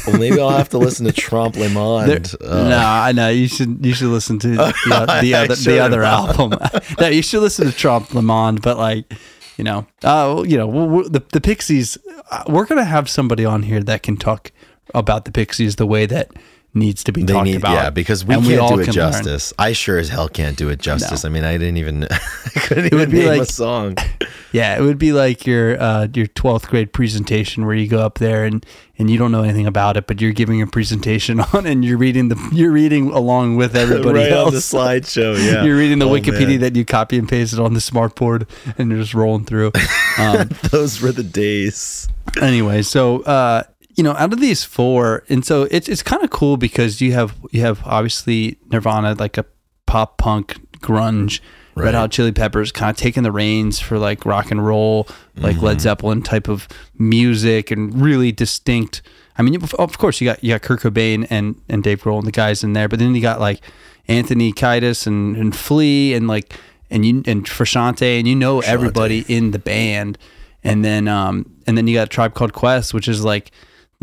[0.07, 2.33] Well, maybe I'll have to listen to Trompe Le Monde.
[2.41, 3.85] Uh, no, I know you should.
[3.85, 4.73] You should listen to the,
[5.21, 6.53] the other the other album.
[6.99, 9.11] no, you should listen to Trompe Le Monde, but like,
[9.57, 11.97] you know, uh, you know, we're, we're- the the Pixies.
[12.31, 14.51] uh, We're gonna have somebody on here that can talk
[14.93, 16.31] about the Pixies the way that
[16.73, 17.73] needs to be They talked need, about.
[17.73, 19.11] yeah, because we and can't all do it can learn.
[19.13, 19.53] justice.
[19.59, 21.23] I sure as hell can't do it justice.
[21.25, 23.95] I mean, I didn't even, I couldn't would even be name a song.
[24.51, 28.19] Yeah, it would be like your uh, your twelfth grade presentation where you go up
[28.19, 28.63] there and,
[28.99, 31.97] and you don't know anything about it, but you're giving a presentation on and you're
[31.97, 34.47] reading the you're reading along with everybody right else.
[34.49, 35.43] on the slideshow.
[35.43, 36.59] Yeah, You're reading the Oh, Wikipedia man.
[36.59, 39.71] that you copy and pasted on the smartboard and you're just rolling through.
[40.19, 42.07] Um, Those were the days.
[42.39, 43.63] anyway, so uh,
[43.95, 47.13] you know, out of these four, and so it's it's kind of cool because you
[47.13, 49.45] have you have obviously Nirvana like a
[49.85, 51.39] pop punk grunge.
[51.75, 55.55] Red Hot Chili Peppers kind of taking the reins for like rock and roll, like
[55.55, 55.65] Mm-hmm.
[55.65, 56.67] Led Zeppelin type of
[56.99, 59.01] music, and really distinct.
[59.37, 62.19] I mean, of- of course you got you got Kurt Cobain and and Dave Grohl
[62.19, 63.59] and the guys in there, but then you got like
[64.07, 66.53] Anthony Kiedis and and Flea and like
[66.91, 70.19] and you and Frusciante, and you know everybody in the band,
[70.63, 73.49] and then um and then you got Tribe Called Quest, which is like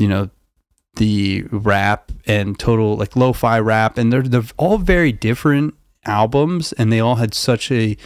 [0.00, 0.28] you know
[0.96, 6.92] the rap and total like lo-fi rap and they're they're all very different albums and
[6.92, 7.96] they all had such a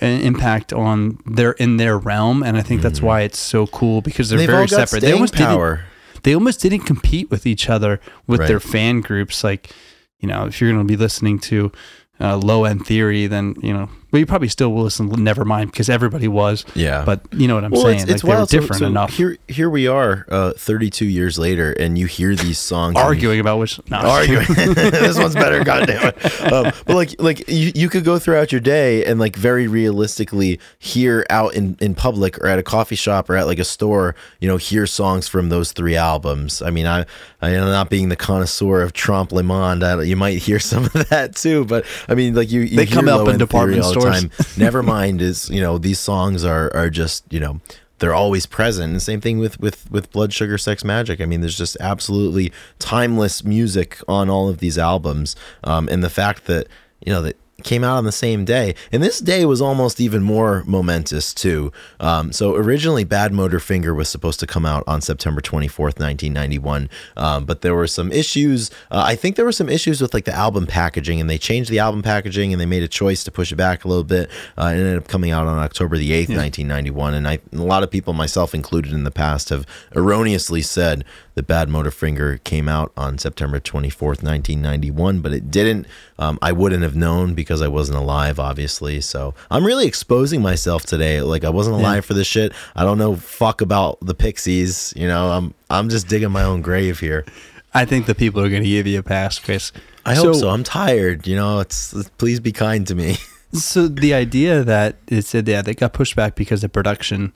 [0.00, 4.00] an impact on their in their realm and I think that's why it's so cool
[4.00, 4.46] because they're Mm-hmm.
[4.46, 5.00] They've very all got separate.
[5.00, 5.74] They staying almost power.
[5.76, 8.48] didn't they almost didn't compete with each other with Right.
[8.48, 9.70] their fan groups like
[10.18, 11.70] you know if you're going to be listening to
[12.18, 15.90] uh, low end theory then you know well you probably still will listen Nevermind, because
[15.90, 17.04] everybody was Yeah.
[17.04, 18.48] but you know what I'm well, saying it's, it's like they're wild.
[18.50, 22.34] So- different so enough Here, here we are, uh, 32 years later, and you hear
[22.34, 24.46] these songs arguing about which no, arguing.
[24.74, 26.52] this one's better, goddamn it.
[26.52, 30.58] Um, but like, like you, you could go throughout your day and like very realistically
[30.78, 34.14] hear out in, in public or at a coffee shop or at like a store,
[34.40, 36.62] you know, hear songs from those three albums.
[36.62, 37.04] I mean, I,
[37.42, 39.84] I am not being the connoisseur of Trompe Le Monde.
[39.84, 42.84] I, you might hear some of that too, but I mean, like you, you They
[42.86, 44.28] hear come up in department Theory time.
[44.56, 47.60] Nevermind is, you know, these songs are are just, you know,
[47.98, 48.92] they're always present.
[48.92, 51.20] And same thing with with with Blood Sugar Sex Magik.
[51.20, 55.36] I mean, there's just absolutely timeless music on all of these albums.
[55.64, 56.68] Um, and the fact that
[57.04, 60.22] you know that came out on the same day, and this day was almost even
[60.22, 61.72] more momentous too.
[62.00, 67.62] Um, so originally, Badmotorfinger was supposed to come out on September 24th, 1991, um, but
[67.62, 68.70] there were some issues.
[68.90, 71.70] Uh, I think there were some issues with like the album packaging, and they changed
[71.70, 74.30] the album packaging, and they made a choice to push it back a little bit.
[74.58, 77.82] Uh, it ended up coming out on October the 8th, 1991, and I, a lot
[77.82, 81.04] of people, myself included in the past, have erroneously said
[81.36, 85.86] that Badmotorfinger came out on September 24th, 1991, but it didn't.
[86.18, 89.02] Um, I wouldn't have known because I wasn't alive, obviously.
[89.02, 91.20] So I'm really exposing myself today.
[91.20, 92.52] Like I wasn't alive for this shit.
[92.74, 94.94] I don't know fuck about the Pixies.
[94.96, 97.26] You know, I'm I'm just digging my own grave here.
[97.74, 99.72] I think the people are going to give you a pass, Chris.
[100.06, 100.48] I hope so.
[100.48, 101.26] I'm tired.
[101.26, 103.18] You know, it's please be kind to me.
[103.52, 107.32] So the idea that it said yeah they got pushed back because of production.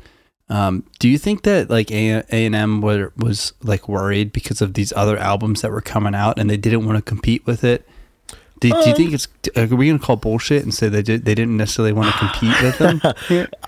[0.51, 4.93] Um, do you think that like A and M was like worried because of these
[4.95, 7.89] other albums that were coming out and they didn't want to compete with it?
[8.59, 11.35] Do, do you think it's are we gonna call bullshit and say they did they
[11.35, 13.01] didn't necessarily want to compete with them?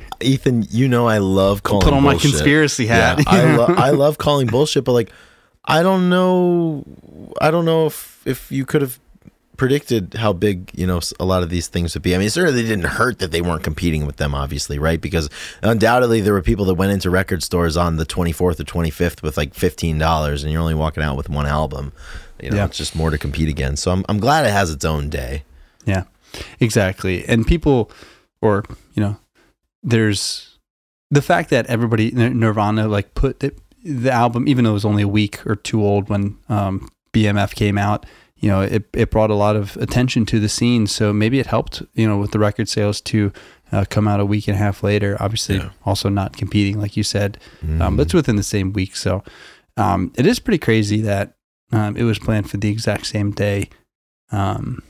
[0.21, 1.85] Ethan, you know I love calling.
[1.85, 2.33] Put on my bullshit.
[2.33, 3.19] conspiracy hat.
[3.19, 5.11] Yeah, I, lo- I love calling bullshit, but like,
[5.65, 6.85] I don't know.
[7.41, 8.99] I don't know if if you could have
[9.63, 12.17] predicted how big you know a lot of these things would be.
[12.17, 15.01] I mean, certainly didn't hurt that they weren't competing with them, obviously, right?
[15.01, 15.31] Because
[15.63, 19.37] undoubtedly there were people that went into record stores on the 24th or 25th with
[19.37, 21.93] like fifteen dollars, and you're only walking out with one album.
[22.43, 22.65] You know, Yeah.
[22.65, 23.85] it's just more to compete against.
[23.85, 25.45] So I'm I'm glad it has its own day.
[25.87, 26.05] Yeah,
[26.59, 27.25] exactly.
[27.29, 27.89] And people,
[28.41, 29.17] or you know,
[29.85, 30.59] there's
[31.13, 33.53] the fact that everybody Nirvana like put the,
[33.85, 37.55] the album, even though it was only a week or two old when um, BMF
[37.55, 38.07] came out.
[38.43, 40.87] You know, it it brought a lot of attention to the scene.
[40.87, 41.83] So maybe it helped.
[41.95, 43.33] You know, with the record sales to
[43.73, 45.17] uh, come out a week and a half later.
[45.21, 45.71] Obviously, Yeah.
[45.87, 47.39] also not competing like you said,
[47.81, 48.97] um, but it's within the same week.
[48.97, 49.23] So
[49.79, 51.35] um, it is pretty crazy that
[51.73, 53.71] um, it was planned for the exact same day.
[54.31, 54.83] Um,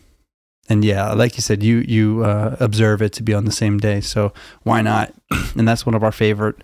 [0.68, 3.78] and yeah, like you said, you you uh, observe it to be on the same
[3.78, 5.12] day, so why not?
[5.56, 6.56] and that's one of our favorite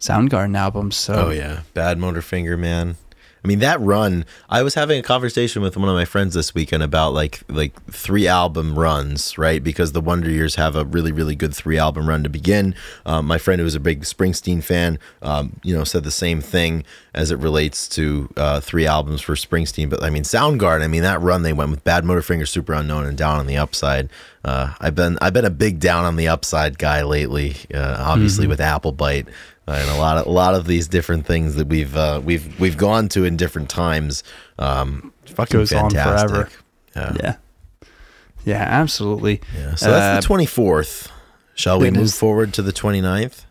[0.00, 0.96] Soundgarden albums.
[0.96, 2.96] So Oh yeah, Badmotorfinger, man.
[3.44, 4.24] I mean, that run.
[4.48, 7.74] I was having a conversation with one of my friends this weekend about like like
[7.92, 9.62] three album runs, right?
[9.62, 12.74] Because the Wonder Years have a really really good three album run to begin.
[13.04, 16.40] Um, my friend who was a big Springsteen fan, um, you know, said the same
[16.40, 19.90] thing as it relates to uh, three albums for Springsteen.
[19.90, 20.82] But I mean, Soundgarden.
[20.82, 24.08] I mean, that run they went with Badmotorfinger, Super Unknown, and Down on the Upside.
[24.42, 27.56] Uh, I've been I've been a big Down on the Upside guy lately.
[27.72, 29.28] Uh, obviously with Apple Bite
[29.66, 32.76] and a lot of a lot of these different things that we've uh, we've we've
[32.76, 34.22] gone to in different times.
[34.58, 36.30] Um, fucking Goes on fantastic.
[36.30, 36.50] forever.
[36.96, 37.16] Yeah.
[37.22, 37.36] Yeah.
[38.44, 39.40] Yeah, absolutely.
[39.56, 39.74] Yeah.
[39.76, 41.10] So that's Uh, the twenty fourth.
[41.54, 43.44] Shall we move forward to the 29th?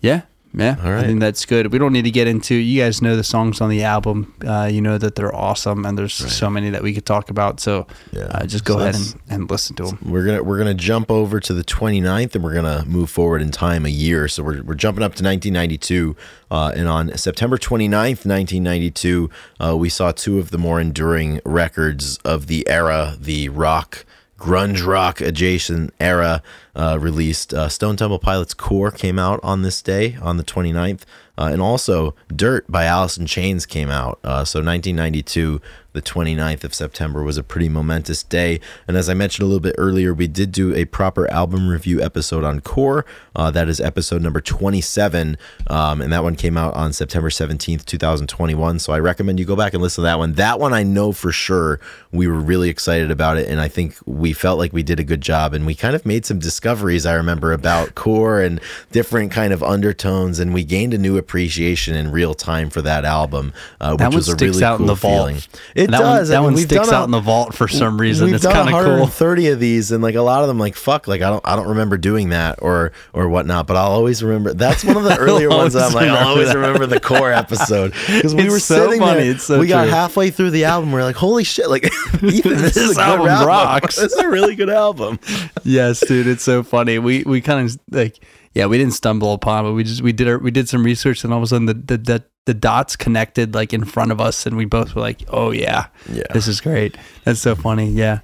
[0.00, 0.22] Yeah,
[0.56, 0.76] yeah.
[0.80, 1.72] I think that's good.
[1.72, 2.54] We don't need to get into.
[2.54, 4.32] You guys know the songs on the album.
[4.46, 7.60] Uh, you know that they're awesome, and there's so many that we could talk about.
[7.60, 8.22] So Yeah.
[8.24, 9.98] uh, just go So ahead and, and listen to them.
[10.04, 13.50] We're gonna we're gonna jump over to the 29th and we're gonna move forward in
[13.50, 14.28] time a year.
[14.28, 16.16] So we're, we're jumping up to 1992,
[16.50, 22.18] uh, and on September 29th, 1992, uh, we saw two of the more enduring records
[22.24, 24.04] of the era, the rock.
[24.44, 26.42] Grunge rock adjacent era
[26.76, 27.54] uh, released.
[27.54, 31.00] Uh, Stone Temple Pilots Core came out on this day, on the 29th.
[31.38, 34.18] Uh, and also, Dirt by Alice in Chains came out.
[34.22, 35.62] Uh, so, 1992,
[35.94, 38.60] the 29th of September, was a pretty momentous day.
[38.86, 42.02] And as I mentioned a little bit earlier, we did do a proper album review
[42.02, 43.06] episode on Core.
[43.34, 45.38] Uh, that is episode number 27.
[45.68, 48.78] Um, and that one came out on September 17th, 2021.
[48.80, 50.34] So, I recommend you go back and listen to that one.
[50.34, 51.80] That one, I know for sure
[52.12, 53.48] we were really excited about it.
[53.48, 55.54] And I think we felt like we did a good job.
[55.54, 58.60] And we kind of made some discoveries, I remember, about Core and
[58.92, 60.40] different kind of undertones.
[60.40, 64.14] And we gained a new appreciation in real time for that album, uh, which That
[64.14, 65.28] was a really out cool in the vault.
[65.28, 65.42] feeling.
[65.74, 66.28] It that does.
[66.28, 68.26] One, that I mean, one sticks done a- out in the vault for some reason.
[68.26, 68.90] We've it's done kind of cool.
[68.92, 71.56] 130 of these, and like a lot of them, like fuck, like I don't, I
[71.56, 73.66] don't remember doing that or or whatnot.
[73.66, 74.54] But I'll always remember.
[74.54, 75.74] That's one of the earlier ones.
[75.76, 76.56] I'm like, I'll always that.
[76.56, 79.22] remember the core episode because we were so sitting funny.
[79.22, 79.30] there.
[79.32, 80.92] It's so we got halfway through the album.
[80.92, 81.68] We're like, holy shit!
[81.68, 81.84] Like,
[82.22, 83.48] Ethan, this, is a This good album album.
[83.48, 83.96] rocks.
[83.96, 85.18] This is a really good album.
[85.64, 86.98] yes, dude, it's so funny.
[86.98, 88.18] We we kind of like
[88.54, 91.24] yeah, we didn't stumble upon, but we just we did our we did some research,
[91.24, 94.20] and all of a sudden the the the, the dots connected like in front of
[94.20, 96.22] us, and we both were like, oh yeah, Yeah.
[96.32, 96.96] this is great.
[97.24, 97.88] That's so funny.
[97.90, 98.20] Yeah,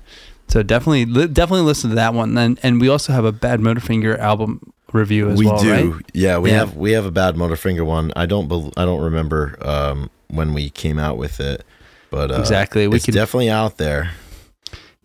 [0.49, 2.37] so definitely li- definitely listen to that one.
[2.39, 5.91] And and we also have a Badmotorfinger album review as we well, We do.
[5.93, 6.03] right?
[6.15, 6.57] Yeah, we Yeah.
[6.59, 8.13] have we have a Badmotorfinger one.
[8.17, 11.65] I don't bel I don't remember um, when we came out with it,
[12.11, 12.87] but uh, Exactly.
[12.89, 14.11] We it's could- definitely out there.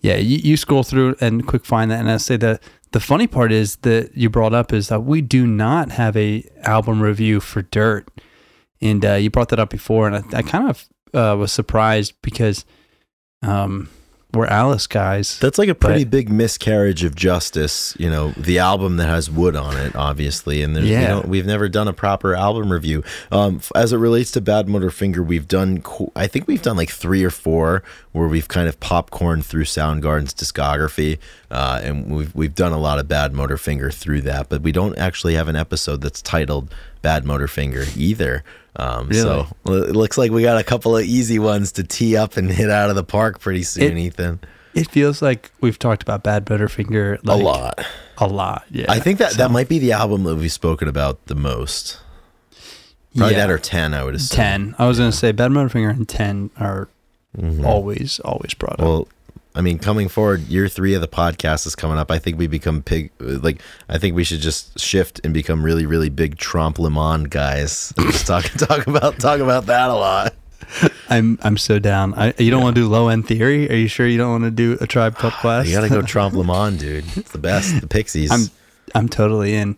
[0.02, 2.62] Yeah, you, you scroll through and quick find that, and I say that
[2.96, 6.50] the funny part is that you brought up is that we do not have a
[6.64, 8.08] album review for Dirt,
[8.80, 12.14] and uh, you brought that up before, and I, I kind of uh, was surprised
[12.22, 12.64] because
[13.42, 13.90] um,
[14.36, 15.40] we're Alice guys.
[15.40, 17.96] That's like a pretty But- big miscarriage of justice.
[17.98, 21.08] You know, the album that has wood on it, obviously, and there's, we Yeah.
[21.08, 23.04] don't, we've never done a proper album review.
[23.32, 25.82] Um, as it relates to Badmotorfinger, we've done,
[26.16, 30.34] I think we've done like three or four where we've kind of popcorn through Soundgarden's
[30.34, 31.18] discography,
[31.52, 35.34] uh, and we've we've done a lot of Badmotorfinger through that, but we don't actually
[35.36, 36.74] have an episode that's titled
[37.06, 38.44] Badmotorfinger either.
[38.78, 42.18] Um, So well, it looks like we got a couple of easy ones to tee
[42.18, 44.40] up and hit out of the park pretty soon, It- Ethan.
[44.74, 47.86] It feels like we've talked about Bad Butterfinger like, a lot.
[48.18, 48.66] a lot.
[48.70, 51.36] Yeah, I think that So, that might be the album that we've spoken about the
[51.36, 51.98] most.
[53.16, 54.36] Probably yeah, that or ten, I would assume.
[54.36, 54.76] ten.
[54.78, 56.90] I was gonna say Bad Butterfinger and ten are
[57.64, 58.80] always always brought up.
[58.80, 58.86] Mm-hmm.
[58.88, 59.08] Well,
[59.56, 62.12] I mean, coming forward, year three of the podcast is coming up.
[62.12, 63.12] I think we become pig.
[63.20, 67.30] Like, I think we should just shift and become really, really big Trompe Le Monde
[67.30, 67.94] guys.
[68.00, 70.36] Just talk talk about talk about that a lot.
[71.10, 72.14] I'm I'm so down.
[72.16, 73.70] I, you don't want to do low end theory?
[73.70, 75.70] Are you sure you don't want to do a tribe called Quest?
[75.70, 77.06] You gotta go Trompe Le Monde, dude.
[77.16, 77.80] It's the best.
[77.80, 78.32] The Pixies.
[78.32, 78.50] I'm
[78.94, 79.78] I'm totally in.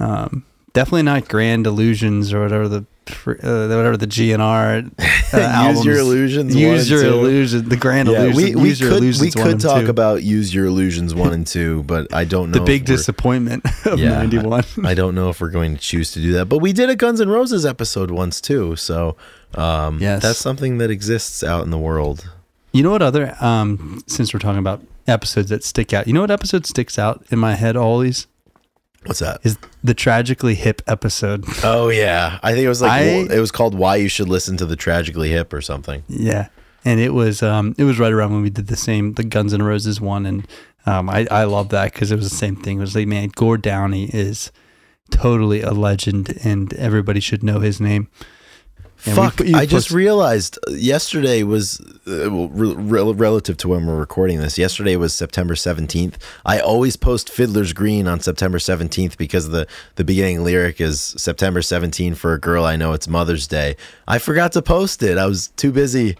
[0.00, 3.32] Um, definitely not Grand Illusions or whatever the uh,
[3.68, 4.90] whatever the GNR.
[5.32, 5.84] Uh, albums.
[5.84, 7.68] Your Illusions Use your illusion.
[7.68, 8.36] The Grand yeah, illusion.
[8.58, 9.36] we, we use your could illusions.
[9.36, 9.90] we could talk two.
[9.90, 13.98] about use your illusions one and two, but I don't know the big disappointment of
[13.98, 14.64] Yeah, '91.
[14.84, 16.96] I don't know if we're going to choose to do that, but we did a
[16.96, 19.16] Guns N' Roses episode once too, so
[19.54, 20.22] um, Yes.
[20.22, 22.28] that's something that exists out in the world.
[22.72, 23.36] You know what other?
[23.40, 27.24] Um, since we're talking about episodes that stick out, you know what episode sticks out
[27.30, 28.26] in my head always
[29.06, 29.40] What's that?
[29.44, 31.44] is the tragically hip episode.
[31.62, 34.56] Oh yeah, I think it was like I- it was called "Why You Should Listen
[34.58, 36.02] to the Tragically Hip" or something.
[36.08, 36.48] Yeah,
[36.84, 39.52] and it was um it was right around when we did the same the Guns
[39.54, 40.46] N' Roses one, and
[40.86, 42.78] um I I love that because it was the same thing.
[42.78, 44.50] It was like man, Gord Downie is
[45.10, 48.08] totally a legend, and everybody should know his name.
[49.06, 49.40] And Fuck!
[49.54, 54.40] I just realized uh, yesterday was uh, well, re- rel- relative to when we're recording
[54.40, 54.58] this.
[54.58, 56.18] Yesterday was September seventeenth.
[56.44, 61.62] I always post Fiddler's Green on September seventeenth because the the beginning lyric is September
[61.62, 62.94] seventeenth for a girl I know.
[62.94, 63.76] It's Mother's Day.
[64.08, 65.18] I forgot to post it.
[65.18, 66.16] I was too busy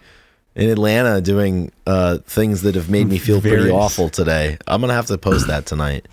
[0.55, 4.57] in Atlanta doing uh, things that have made me feel pretty awful today.
[4.65, 6.07] I'm gonna have to post that tonight.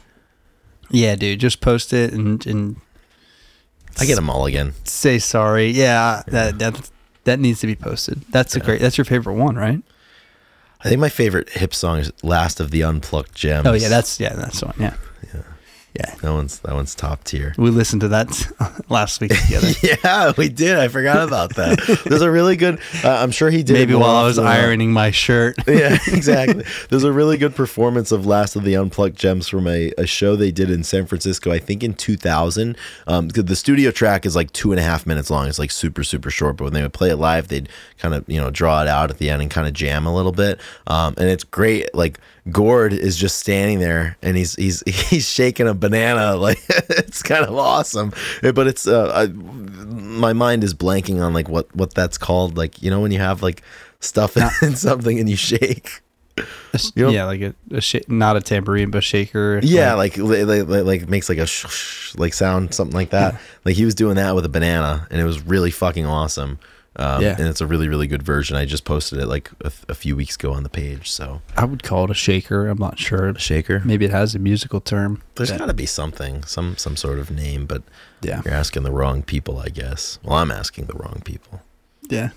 [0.91, 2.77] yeah, dude, just post it and and
[4.01, 4.73] I get a mulligan.
[4.85, 5.69] say sorry.
[5.71, 6.91] Yeah, that that
[7.25, 8.23] that needs to be posted.
[8.31, 8.81] That's a great.
[8.81, 9.83] That's your favorite one, right?
[10.81, 14.21] I think my favorite hip song is "Last of the Unplucked Gems." Oh yeah, that's
[14.21, 14.77] yeah, that's the one.
[14.79, 14.95] Yeah,
[15.95, 16.15] yeah.
[16.17, 17.55] that one's that one's top tier.
[17.57, 19.69] We listened to that last week together.
[20.05, 20.79] Yeah, we did.
[20.79, 21.79] I forgot about that.
[22.05, 22.81] There's a really good.
[23.03, 23.75] Uh, I'm sure he did.
[23.75, 25.57] Maybe while I was ironing my shirt.
[25.75, 26.65] Yeah, exactly.
[26.89, 30.37] There's a really good performance of Last of the Unplucked Gems from a, a show
[30.37, 32.77] they did in San Francisco, I think in 2000.
[33.09, 35.49] Um, the studio track is like two and a half minutes long.
[35.49, 36.57] It's like super, super short.
[36.57, 37.69] But when they would play it live, they'd
[37.99, 40.15] kind of, you know, draw it out at the end and kind of jam a
[40.15, 40.61] little bit.
[40.87, 41.93] Um, and it's great.
[41.95, 42.21] Like,
[42.51, 47.45] Gord is just standing there and he's he's he's shaking a banana like it's kind
[47.45, 48.13] of awesome.
[48.43, 52.57] But it's uh I, my mind is blanking on like what what that's called.
[52.57, 53.63] Like you know when you have like
[54.01, 56.03] stuff in something and you shake.
[56.97, 59.61] You know- yeah, like a, a sh- not a tambourine, but shaker.
[59.63, 63.41] yeah like like, like, like makes like a sh- sh- like sound something like that.
[63.65, 66.59] Like he was doing that with a banana and it was really fucking awesome
[66.97, 67.37] um, Yeah.
[67.39, 70.15] and it's a really really good version i just posted it like a, a few
[70.17, 72.69] weeks ago on the page so I would call it a shaker.
[72.69, 73.29] I'm not sure.
[73.29, 75.23] a shaker Maybe it has a musical term.
[75.37, 77.83] There's got to be something, some some sort of name, but
[78.23, 80.19] yeah, you're asking the wrong people, I guess.
[80.23, 81.61] Well, I'm asking the wrong people.
[82.11, 82.31] yeah.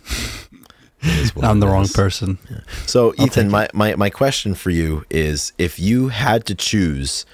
[1.01, 1.93] It is what I'm the wrong is.
[1.93, 2.37] person.
[2.85, 7.25] So, I'll Ethan, my, my my question for you is: if you had to choose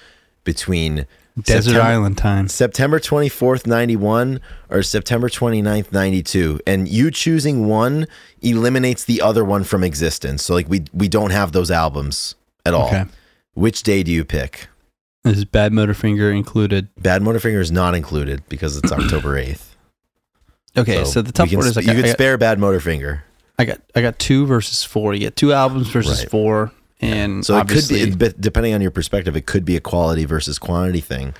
[0.43, 1.05] between
[1.42, 2.48] Desert September, Island time.
[2.48, 8.06] September 24th, 91 or September 29th, 92, and you choosing one
[8.42, 10.44] eliminates the other one from existence.
[10.44, 12.88] So, like we we don't have those albums at all.
[12.88, 13.06] Okay.
[13.56, 14.68] Which day do you pick?
[15.26, 16.94] Is Badmotorfinger included?
[16.96, 19.70] Badmotorfinger is not included because it's October 8th.
[20.76, 23.22] Okay, so, the tough part is like, you I, could got, spare Badmotorfinger.
[23.60, 25.14] I got I got two versus four.
[25.14, 26.30] You get two albums versus Right.
[26.30, 26.72] four,
[27.04, 30.58] and So it could be, depending on your perspective, it could be a quality versus
[30.60, 31.34] quantity thing.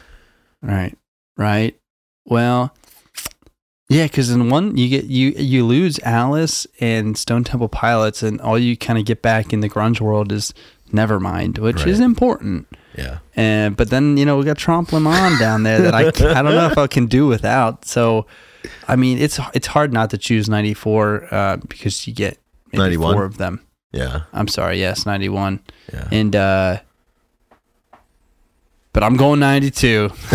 [0.62, 0.98] right,
[1.38, 1.78] right.
[2.26, 2.74] Well,
[3.90, 8.40] yeah, because in one you get you you lose Alice and Stone Temple Pilots, and
[8.42, 10.54] all you kind of get back in the grunge world is
[10.92, 11.88] Nevermind, which Right.
[11.88, 12.68] is important.
[12.98, 13.20] Yeah.
[13.36, 16.42] And but then you know we got Trompe Le Monde down there that I I
[16.42, 17.86] don't know if I can do without.
[17.86, 18.26] So,
[18.88, 22.38] I mean it's it's hard not to choose ninety four uh, because you get
[22.72, 23.14] 91?
[23.14, 23.60] four of them.
[23.94, 24.22] Yeah.
[24.34, 25.60] I'm sorry, yes, ninety one,
[25.94, 26.08] Yeah.
[26.12, 26.78] and uh,
[28.92, 30.10] but I'm going ninety two.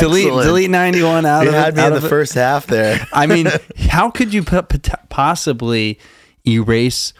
[0.00, 2.08] delete delete ninety one out You of had it, me in the it.
[2.08, 3.06] first half there.
[3.12, 3.48] I mean,
[3.88, 5.98] how could you pot- possibly
[6.46, 7.12] erase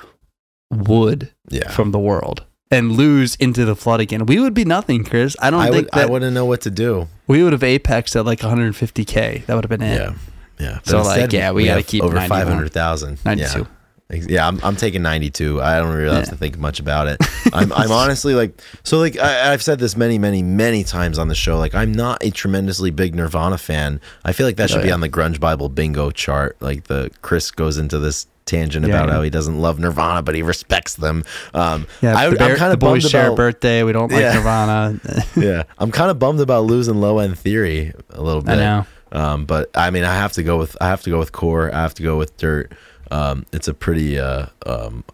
[0.71, 1.71] wood Yeah.
[1.71, 2.45] from the world?
[2.71, 4.27] And lose into the flood again.
[4.27, 5.35] We would be nothing, Chris.
[5.41, 7.09] I don't I think would, I wouldn't know what to do.
[7.27, 9.47] we would have apexed at like 150k.
[9.47, 9.95] That would have been it.
[9.97, 10.15] Yeah.
[10.61, 10.79] Yeah.
[10.85, 13.25] So, like, yeah, we gotta keep over five hundred thousand.
[13.25, 13.61] 92.
[13.61, 13.65] Yeah.
[14.11, 15.61] Yeah, I'm, I'm taking 92.
[15.61, 16.31] I don't really have Yeah.
[16.31, 17.19] to think much about it.
[17.53, 21.29] I'm, I'm honestly like, so like I, I've said this many, many, many times on
[21.29, 21.59] the show.
[21.59, 24.01] Like I'm not a tremendously big Nirvana fan.
[24.25, 26.57] I feel like that should Oh, be on the Grunge Bible bingo chart.
[26.61, 29.15] Like the Chris goes into this tangent Yeah, about yeah.
[29.17, 31.23] how he doesn't love Nirvana, but he respects them.
[31.53, 33.37] Um, Yeah, I, I'm kind of bummed share a about.
[33.37, 33.83] birthday.
[33.83, 34.33] We don't like Yeah.
[34.37, 35.01] Nirvana.
[35.37, 38.53] yeah, I'm kind of bummed about losing low end theory a little bit.
[38.53, 38.87] I know.
[39.13, 41.75] Um, but I mean, I have to go with I have to go with core.
[41.75, 42.73] I have to go with dirt.
[43.11, 44.19] Um, it's a pretty.
[44.19, 45.05] Uh, um,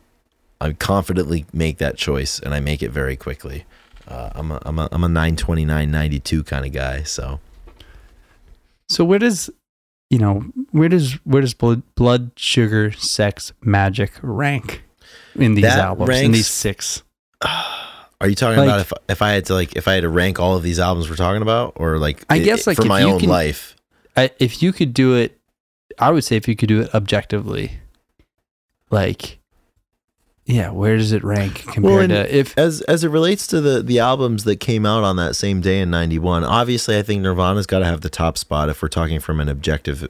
[0.61, 3.65] I confidently make that choice, and I make it very quickly.
[4.09, 7.03] Uh, I'm a I'm a I'm a 929 92 kind of guy.
[7.03, 7.41] So
[8.89, 9.51] So where does
[10.11, 10.41] you know
[10.71, 14.85] where does where does blood, blood sugar, sex, magic rank
[15.35, 16.21] in these That albums?
[16.21, 17.03] in these six.
[18.21, 20.09] are you talking Like- about if if I had to like if I had to
[20.09, 22.85] rank all of these albums we're talking about, or like I i- guess, like, for
[22.85, 23.77] my own can- life?
[24.17, 25.41] I, if you could do it,
[25.99, 27.73] I would say if you could do it objectively,
[28.95, 29.39] like,
[30.47, 32.57] yeah, where does it rank compared and- to if?
[32.57, 35.81] as as it relates to the the albums that came out on that same day
[35.81, 39.21] in 91 obviously i think nirvana's got to have the top spot if we're talking
[39.21, 40.07] from an objective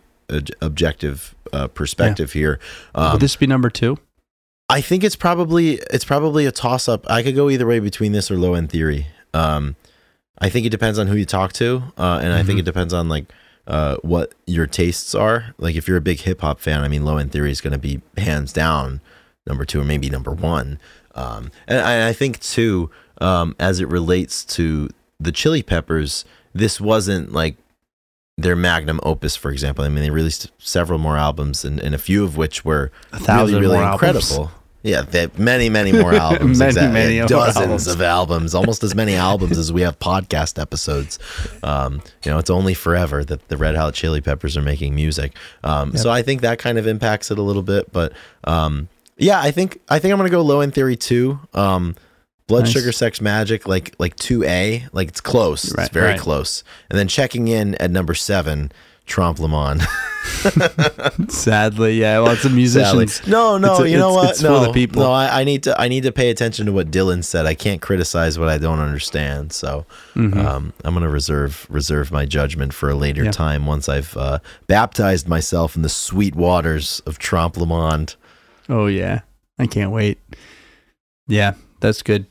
[0.60, 2.58] objective uh, perspective here
[2.94, 3.96] um, would this be number two?
[4.68, 8.12] i think it's probably it's probably a toss up i could go either way between
[8.12, 9.76] this or low end theory um
[10.38, 12.60] i think it depends on who you talk to uh, and i think Mhm.
[12.62, 13.26] it depends on like
[13.66, 17.16] uh, what your tastes are like if you're a big hip-hop fan i mean low
[17.16, 19.00] end theory is going to be hands down
[19.46, 20.78] number two or maybe number one
[21.14, 22.90] um, and I, I think too
[23.20, 24.90] um, as it relates to
[25.20, 27.56] the chili peppers this wasn't like
[28.36, 29.84] their magnum opus, for example.
[29.84, 33.18] I mean, they released several more albums, and, and a few of which were A
[33.18, 34.30] thousand really, really more albums.
[34.84, 36.58] Yeah, they, many, many more albums.
[36.58, 36.92] Many, exactly.
[36.92, 37.86] many dozens albums.
[37.86, 41.18] of albums, almost as many albums as we have podcast episodes.
[41.62, 45.34] Um, you know, it's only forever that the Red Hot Chili Peppers are making music.
[45.64, 47.90] Um, So I think that kind of impacts it a little bit.
[47.92, 48.12] But
[48.44, 51.40] um, yeah, I think I think I'm gonna go Low End Theory two.
[51.54, 51.96] Um,
[52.46, 52.72] Blood Nice.
[52.72, 55.74] Sugar Sex Magik, like like two A, like it's close.
[55.74, 56.20] Right, it's very right.
[56.20, 56.62] close.
[56.90, 58.70] And then checking in at number seven,
[59.06, 59.48] Trompe Le
[61.28, 62.20] Sadly, yeah.
[62.20, 62.56] Well, it's a Sadly.
[62.56, 63.26] musicians.
[63.26, 64.30] No, no, It's a- you know it's- what?
[64.30, 65.02] it's for no, the people.
[65.02, 65.78] No, I, I need to.
[65.80, 67.46] I need to pay attention to what Dylan said.
[67.46, 69.52] I can't criticize what I don't understand.
[69.52, 69.84] So,
[70.16, 73.26] um, I'm gonna reserve reserve my judgment for a later Mm-hmm.
[73.26, 73.32] Yeah.
[73.32, 78.16] time once I've uh, baptized myself in the sweet waters of Trompe Le Monde.
[78.68, 79.20] Oh yeah,
[79.58, 80.18] I can't wait.
[81.28, 82.26] Yeah, that's good.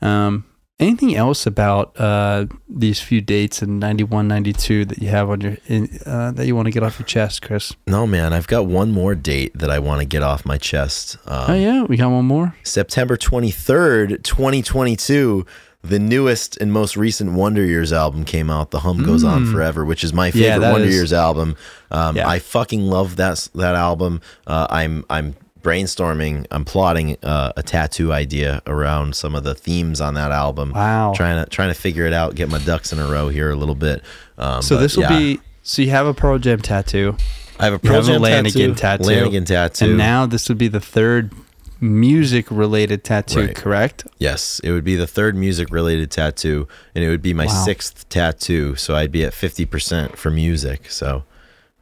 [0.00, 0.44] Um,
[0.82, 5.56] anything else about uh, these few dates in 91, 92 that you have on your
[5.66, 7.74] in, uh, that you want to get off your chest, Chris?
[7.86, 11.16] No, man, I've got one more date that I want to get off my chest.
[11.26, 12.54] Um, oh yeah, we got one more.
[12.62, 15.46] September 23rd, 2022,
[15.82, 18.70] the newest and most recent Wonder Years album came out.
[18.70, 19.52] The Hum Goes On Mm.
[19.52, 21.56] Forever, which is my favorite that Wonder is- Years album.
[21.90, 22.28] Um, Yeah.
[22.28, 24.20] I fucking love that that album.
[24.46, 26.46] Uh, I'm I'm brainstorming.
[26.50, 30.72] I'm plotting uh, a tattoo idea around some of the themes on that album.
[30.72, 31.12] Wow.
[31.14, 33.56] Trying to trying to figure it out, get my ducks in a row here a
[33.56, 34.02] little bit.
[34.38, 35.18] Um, So this will yeah.
[35.18, 35.40] be.
[35.62, 37.16] So you have a Pearl Jam tattoo,
[37.60, 39.84] I have a you Pearl have a Jam Lanegan tattoo, Lanegan tattoo.
[39.84, 41.32] and now this would be the third
[41.80, 43.46] music related tattoo.
[43.46, 43.54] Right.
[43.56, 44.06] Correct?
[44.18, 47.64] Yes, it would be the third music related tattoo, and it would be my Wow.
[47.64, 48.74] sixth tattoo.
[48.76, 50.90] So I'd be at fifty percent for music.
[50.90, 51.24] So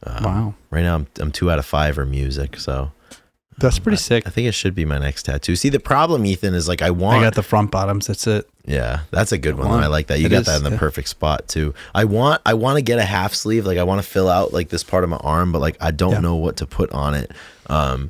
[0.03, 2.57] um, wow, right now I'm I'm two out of five for music.
[2.59, 2.91] So
[3.57, 4.25] that's pretty sick.
[4.25, 5.55] I think it should be my next tattoo.
[5.55, 7.19] See, the problem, Ethan, is like I want.
[7.19, 8.07] I got the front bottoms.
[8.07, 8.49] That's it.
[8.65, 9.67] yeah, that's a good one.
[9.69, 9.83] One.
[9.83, 10.19] I like that.
[10.19, 10.77] You got is, that in the yeah.
[10.79, 11.73] perfect spot too.
[11.93, 13.65] I want I want to get a half sleeve.
[13.65, 15.91] Like I want to fill out like this part of my arm, but like I
[15.91, 16.19] don't Yeah.
[16.21, 17.31] know what to put on it.
[17.67, 18.09] Um,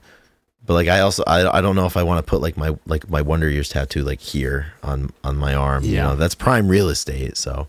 [0.65, 2.77] but like I also I, I don't know if I want to put like my
[2.85, 5.83] like my Wonder Years tattoo like here on on my arm.
[5.83, 6.03] You Yeah.
[6.03, 7.35] know, that's prime real estate.
[7.35, 7.67] So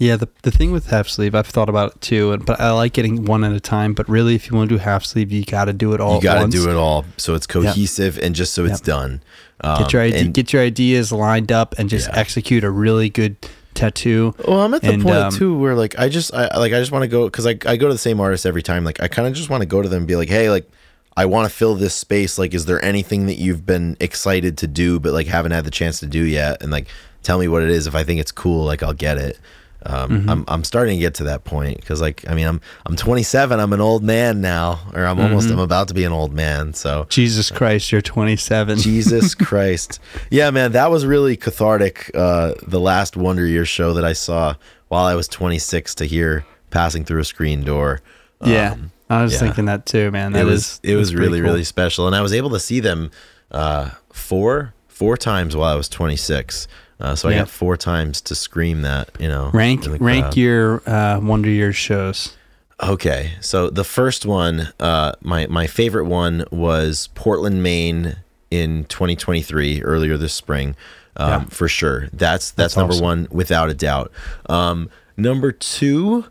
[0.00, 2.70] Yeah, the the thing with half sleeve, I've thought about it too, and but I
[2.70, 3.94] like getting one at a time.
[3.94, 6.14] But really, if you want to do half sleeve, you got to do it all.
[6.16, 8.82] you got to do it all so it's cohesive and just so it's Yep.
[8.84, 9.20] done.
[9.60, 12.16] Um, Get your idea, and- get your ideas lined up, and just Yeah.
[12.18, 13.36] execute a really good
[13.74, 14.34] tattoo.
[14.46, 16.78] Well, I'm at the And, point um, too where like I just I like I
[16.78, 18.84] just want to go because I I go to the same artist every time.
[18.84, 20.70] Like I kind of just want to go to them and be like, hey, like
[21.16, 22.38] I want to fill this space.
[22.38, 25.72] Like, is there anything that you've been excited to do but like haven't had the
[25.72, 26.62] chance to do yet?
[26.62, 26.86] And like
[27.24, 27.88] tell me what it is.
[27.88, 29.38] If I think it's cool, like I'll get it.
[29.86, 30.30] Um, Mm-hmm.
[30.30, 33.60] I'm I'm starting to get to that point because like I mean I'm I'm 27.
[33.60, 35.54] I'm an old man now, or I'm almost Mm-hmm.
[35.58, 36.74] I'm about to be an old man.
[36.74, 38.78] So Jesus Christ, you're 27.
[38.80, 40.00] Jesus Christ.
[40.30, 42.10] Yeah, man, that was really cathartic.
[42.14, 44.54] Uh, the last Wonder Years show that I saw
[44.88, 48.00] while I was 26 to hear passing through a screen door.
[48.44, 49.38] yeah, Um, I was yeah.
[49.38, 50.32] thinking that too, man.
[50.32, 51.50] That it is was it was really cool.
[51.50, 53.10] really special, and I was able to see them
[53.52, 56.66] uh, four four times while I was 26.
[57.00, 59.50] Uh, so I got four times to scream that, you know.
[59.52, 62.36] rank rank your uh, Wonder Years shows.
[62.82, 68.16] Okay, so the first one, uh, my my favorite one was Portland, Maine,
[68.50, 70.74] in 2023, earlier this spring,
[71.16, 71.44] um, Yeah.
[71.50, 72.08] for sure.
[72.12, 73.04] That's that's, That's number awesome.
[73.04, 74.10] one without a doubt.
[74.48, 76.24] Um, number two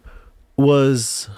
[0.56, 1.30] was,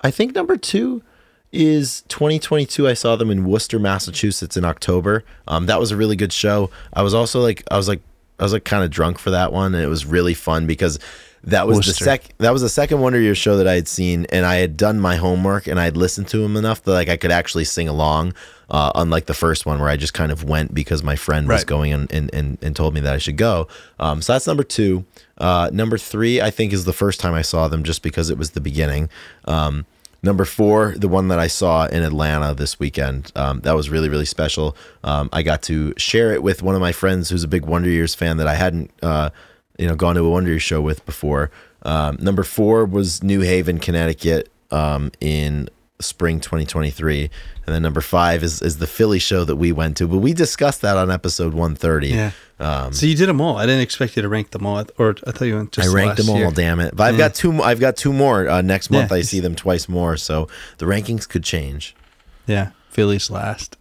[0.00, 1.02] I think number two
[1.50, 2.86] is 2022.
[2.88, 5.24] I saw them in Worcester, Massachusetts, in October.
[5.48, 6.70] Um, that was a really good show.
[6.92, 8.00] I was also like, I was like,
[8.42, 10.98] I was like kind of drunk for that one, and it was really fun because
[11.44, 12.04] that was the Worcester.
[12.04, 14.76] sec that was the second Wonder Years show that I had seen, and I had
[14.76, 17.64] done my homework and I had listened to him enough that like I could actually
[17.64, 18.34] sing along.
[18.70, 21.60] Uh, unlike the first one where I just kind of went because my friend was
[21.60, 21.66] Right.
[21.66, 23.68] going and, and, and, and told me that I should go.
[24.00, 25.04] Um, so that's number two.
[25.36, 28.38] Uh, number three, I think, is the first time I saw them just because it
[28.38, 29.10] was the beginning.
[29.44, 29.84] Um,
[30.24, 33.32] Number four, the one that I saw in Atlanta this weekend.
[33.34, 34.76] Um, that was really, really special.
[35.02, 37.90] Um, I got to share it with one of my friends who's a big Wonder
[37.90, 39.30] Years fan that I hadn't, uh,
[39.78, 41.50] you know, gone to a Wonder Years show with before.
[41.82, 45.68] Um, number four was New Haven, Connecticut, um, in
[46.02, 47.30] spring 2023,
[47.66, 50.06] and then number five is is the Philly show that we went to.
[50.08, 52.08] But we discussed that on episode 130.
[52.08, 52.30] Yeah.
[52.60, 53.56] Um, So you did them all.
[53.58, 55.92] I didn't expect you to rank them all, or I thought you went just I
[55.92, 56.50] ranked last them all, year.
[56.50, 56.94] damn it!
[56.96, 57.28] But I've Yeah.
[57.28, 57.62] got two.
[57.62, 59.10] I've got two more uh, next month.
[59.10, 59.16] Yeah.
[59.18, 60.48] I see them twice more, so
[60.78, 61.94] the rankings could change.
[62.46, 63.76] Yeah, Philly's last.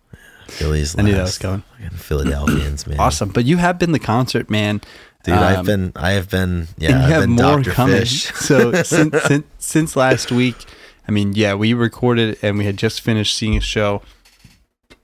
[0.48, 0.98] Phillies.
[0.98, 1.38] I knew that was.
[1.38, 1.64] Fucking
[1.96, 3.00] Philadelphians, man.
[3.00, 4.82] Awesome, but you have been the concert man,
[5.24, 5.36] dude.
[5.36, 5.92] I've Um, been.
[5.96, 6.68] I have been.
[6.78, 7.72] Yeah, and you I've have been more Dr.
[7.72, 8.06] coming.
[8.06, 10.56] So since, since since last week,
[11.12, 14.02] I mean, yeah, we recorded and we had just finished seeing a show,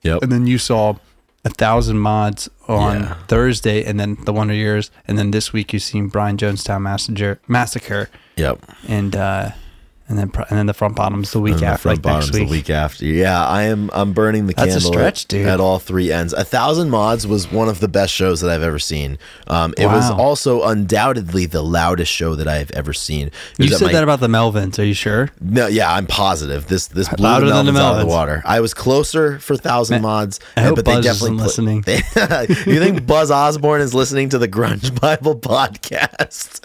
[0.03, 0.21] Yep.
[0.23, 0.95] and then you saw
[1.43, 3.13] a thousand mods on Yeah.
[3.27, 7.41] Thursday, and then the Wonder Years, and then this week you've seen Brian Jonestown Massacre,
[7.49, 8.59] Massacre, Yep.
[8.87, 9.49] and uh,
[10.09, 12.47] and then and then the front bottoms the week after, front like next bottoms week.
[12.47, 13.05] the week after.
[13.05, 13.89] Yeah, I am.
[13.93, 15.47] I'm burning the That's a candle stretch, at, dude.
[15.47, 16.31] at all three ends.
[16.33, 19.17] A thousand mods was one of the best shows that I've ever seen.
[19.47, 23.31] Um, it was also undoubtedly the loudest show that I have ever seen.
[23.57, 24.79] You said my- that about the Melvins.
[24.79, 25.29] Are you sure?
[25.41, 26.67] No, yeah, I'm positive.
[26.67, 28.41] This this blew Louder the than the Melvins out of the water.
[28.45, 31.81] I was closer for thousand mods, I hope but Buzz they isn't definitely pla- listening.
[31.81, 36.63] They- you think Buzz Osborne is listening to the Grunge Bible podcast?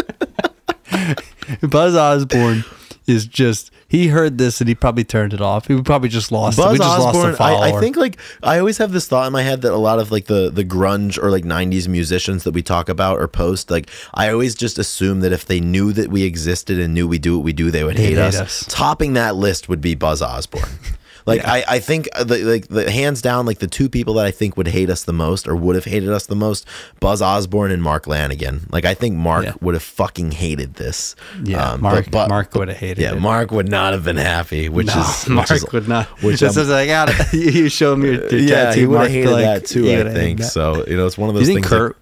[1.69, 2.65] Buzz Osborne
[3.07, 5.67] is just he heard this and he probably turned it off.
[5.67, 6.63] He probably just lost it.
[6.71, 7.65] We just lost Osborne, a follower.
[7.65, 9.99] I, I think like I always have this thought in my head that a lot
[9.99, 13.71] of like the the grunge or like '90s musicians that we talk about or post,
[13.71, 17.19] like I always just assume that if they knew that we existed and knew we
[17.19, 18.41] do what we do, they would hate, hate us.
[18.41, 18.67] us.
[18.69, 20.69] Topping that list would be Buzz Osborne.
[21.27, 24.27] Like I, I think uh, the, like the hands down like the two people that
[24.27, 26.67] I think would hate us the most or would have hated us the most
[27.01, 29.55] Buzz Osborne and Mark Lanegan like I think Mark Yeah.
[29.61, 31.15] would have fucking hated this
[31.45, 33.21] yeah, Um, Mark but- but- Mark would have hated yeah it.
[33.21, 36.07] Mark would not have been happy which no, is Mark which is, would not.
[36.23, 38.81] which I'm- as I got it, you show him your, your yeah, tattoo.
[38.81, 39.91] he would have hated like, that too.
[39.93, 40.85] I think so.
[40.87, 41.71] You know, it's one of those you think things.
[41.79, 41.97] Kurt?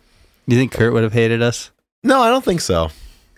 [0.49, 1.71] Do you think Kurt would have hated us?
[2.03, 2.91] no, I don't think so.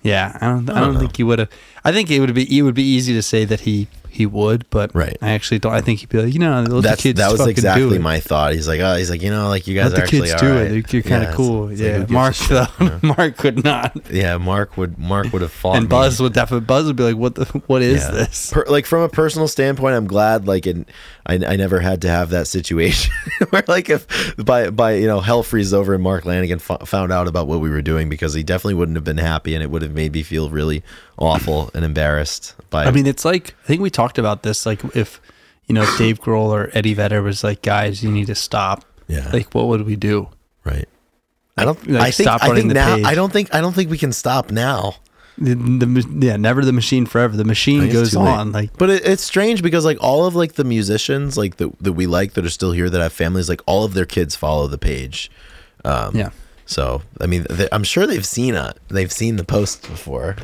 [0.02, 0.68] Yeah, I don't.
[0.70, 1.50] I don't don't, think he would have.
[1.84, 2.58] I think it would be.
[2.58, 5.16] It would be easy to say that he he would, but Right.
[5.22, 5.72] I actually don't.
[5.72, 8.00] I think he'd be like, you know, let That's the kids that was exactly it.
[8.02, 8.52] my thought.
[8.52, 10.70] He's like, oh, he's like, you know, like you guys Let the kids do right.
[10.70, 10.92] it.
[10.92, 11.70] You're kind of Yeah, cool.
[11.70, 12.66] it's- it's yeah, a Mark though.
[12.78, 13.00] you know?
[13.18, 13.96] Mark could not.
[14.10, 15.88] Yeah, Mark would Mark would have fought and me.
[15.88, 16.66] Buzz would definitely.
[16.66, 17.44] Buzz would be like, what the?
[17.66, 18.10] What is Yeah.
[18.10, 18.50] this?
[18.52, 20.84] Per, like from a personal standpoint, I'm glad like in,
[21.26, 23.12] I, I never had to have that situation
[23.50, 27.12] where like if by by you know hell freeze over and Mark Lanegan f- found
[27.12, 29.70] out about what we were doing because he definitely wouldn't have been happy and it
[29.70, 30.82] would have made me feel really
[31.18, 34.66] awful and embarrassed by I mean, it's like I think we talked about this.
[34.66, 35.20] Like if
[35.66, 38.84] you know if Dave Grohl or Eddie Vedder was like, guys, you need to stop.
[39.08, 40.28] yeah Like, what would we do?
[40.64, 40.88] right.
[41.56, 41.86] I don't.
[41.86, 42.28] like, I think.
[42.28, 42.96] I think the now.
[42.96, 43.04] page.
[43.04, 43.54] I don't think.
[43.54, 44.96] I don't think we can stop now.
[45.38, 47.36] The, the, yeah, never the machine forever.
[47.36, 48.52] The machine goes on.
[48.52, 51.92] Like But it, it's strange because like all of like the musicians like that that
[51.92, 54.66] we like that are still here that have families like all of their kids follow
[54.66, 55.30] the page.
[55.84, 56.30] Um, yeah.
[56.66, 58.78] So I mean, they, I'm sure they've seen it.
[58.88, 60.36] They've seen the post before.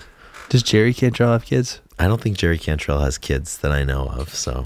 [0.48, 1.80] Does Jerry Cantrell have kids?
[1.98, 4.34] I don't think Jerry Cantrell has kids that I know of.
[4.34, 4.64] So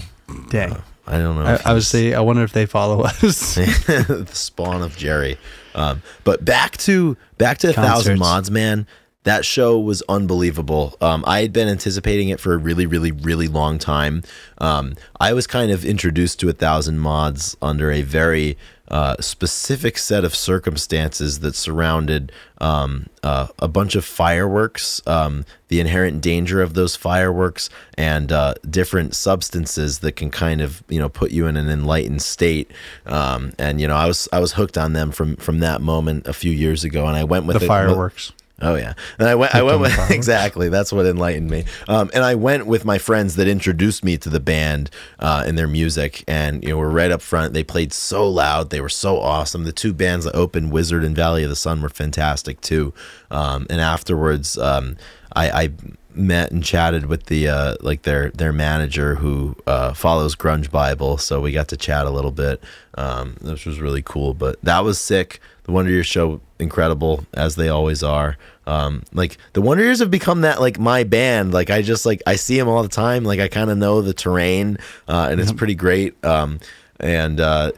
[0.49, 0.73] Dang.
[0.73, 1.43] uh, I don't know.
[1.43, 3.55] I, I would say I wonder if they follow us.
[3.55, 5.37] the spawn of Jerry.
[5.75, 8.87] Um, but back to back to a thousand mods, man.
[9.23, 10.97] That show was unbelievable.
[10.99, 14.21] Um, I had been anticipating it for a really, really, really long time.
[14.57, 18.57] Um, I was kind of introduced to a thousand mods under a very
[18.89, 25.79] uh, specific set of circumstances that surrounded um, uh, a bunch of fireworks, um, the
[25.79, 31.09] inherent danger of those fireworks, and uh, different substances that can kind of you know
[31.09, 32.71] put you in an enlightened state.
[33.05, 36.27] Um, and you know, I was I was hooked on them from from that moment
[36.27, 38.33] a few years ago, and I went with the it- fireworks.
[38.63, 39.53] Oh yeah, and I went.
[39.53, 40.69] I went with exactly.
[40.69, 41.65] That's what enlightened me.
[41.87, 44.89] Um, and I went with my friends that introduced me to the band
[45.19, 46.23] uh, and their music.
[46.27, 47.53] And you know, we're right up front.
[47.53, 48.69] They played so loud.
[48.69, 49.65] They were so awesome.
[49.65, 52.93] The two bands that opened, Wizard and Valley of the Sun, were fantastic too.
[53.29, 54.95] Um, and afterwards, um,
[55.35, 55.69] I, I
[56.15, 61.17] met and chatted with the uh, like their their manager who uh, follows Grunge Bible.
[61.17, 62.63] So we got to chat a little bit,
[62.95, 64.33] um, which was really cool.
[64.33, 65.39] But that was sick.
[65.63, 68.37] The Wonder Years show incredible as they always are.
[68.65, 71.53] Um, like the Wonder Years have become that like my band.
[71.53, 73.23] Like I just like I see them all the time.
[73.23, 76.23] Like I kind of know the terrain, uh, and it's pretty great.
[76.23, 76.59] Um,
[76.99, 77.71] and uh,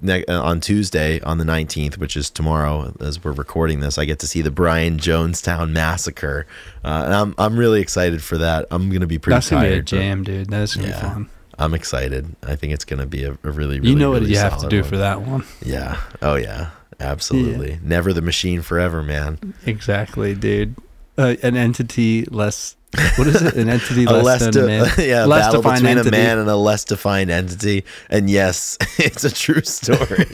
[0.00, 4.04] ne- uh, on Tuesday, on the 19th, which is tomorrow, as we're recording this, I
[4.04, 6.46] get to see the Brian Jonestown Massacre,
[6.84, 8.66] uh, and I'm I'm really excited for that.
[8.70, 10.48] I'm gonna be pretty That's gonna be a jam, dude.
[10.50, 10.94] That's gonna Yeah.
[11.00, 11.28] be fun.
[11.58, 12.34] I'm excited.
[12.42, 14.58] I think it's gonna be a, a really, really You know what really you have
[14.58, 14.88] to do one.
[14.90, 15.44] for that one.
[15.64, 16.00] Yeah.
[16.20, 16.70] Oh yeah.
[17.02, 17.78] Absolutely.
[17.82, 19.54] Never the machine forever, man.
[19.66, 20.76] Exactly, dude.
[21.18, 22.76] Uh, an entity less.
[23.16, 23.54] What is it?
[23.54, 24.90] An entity less, less than de- a man.
[24.98, 26.16] yeah, less battle defined between entity.
[26.16, 27.84] a man and a less defined entity.
[28.10, 30.26] And yes, it's a true story.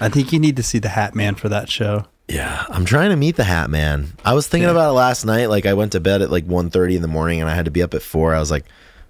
[0.00, 2.06] I think you need to see the Hat Man for that show.
[2.28, 4.12] yeah, I'm trying to meet the Hat Man.
[4.24, 4.72] I was thinking Yeah.
[4.72, 5.46] about it last night.
[5.46, 7.70] Like I went to bed at like 1.30 in the morning, and I had to
[7.70, 8.34] be up at four.
[8.34, 8.66] I was like,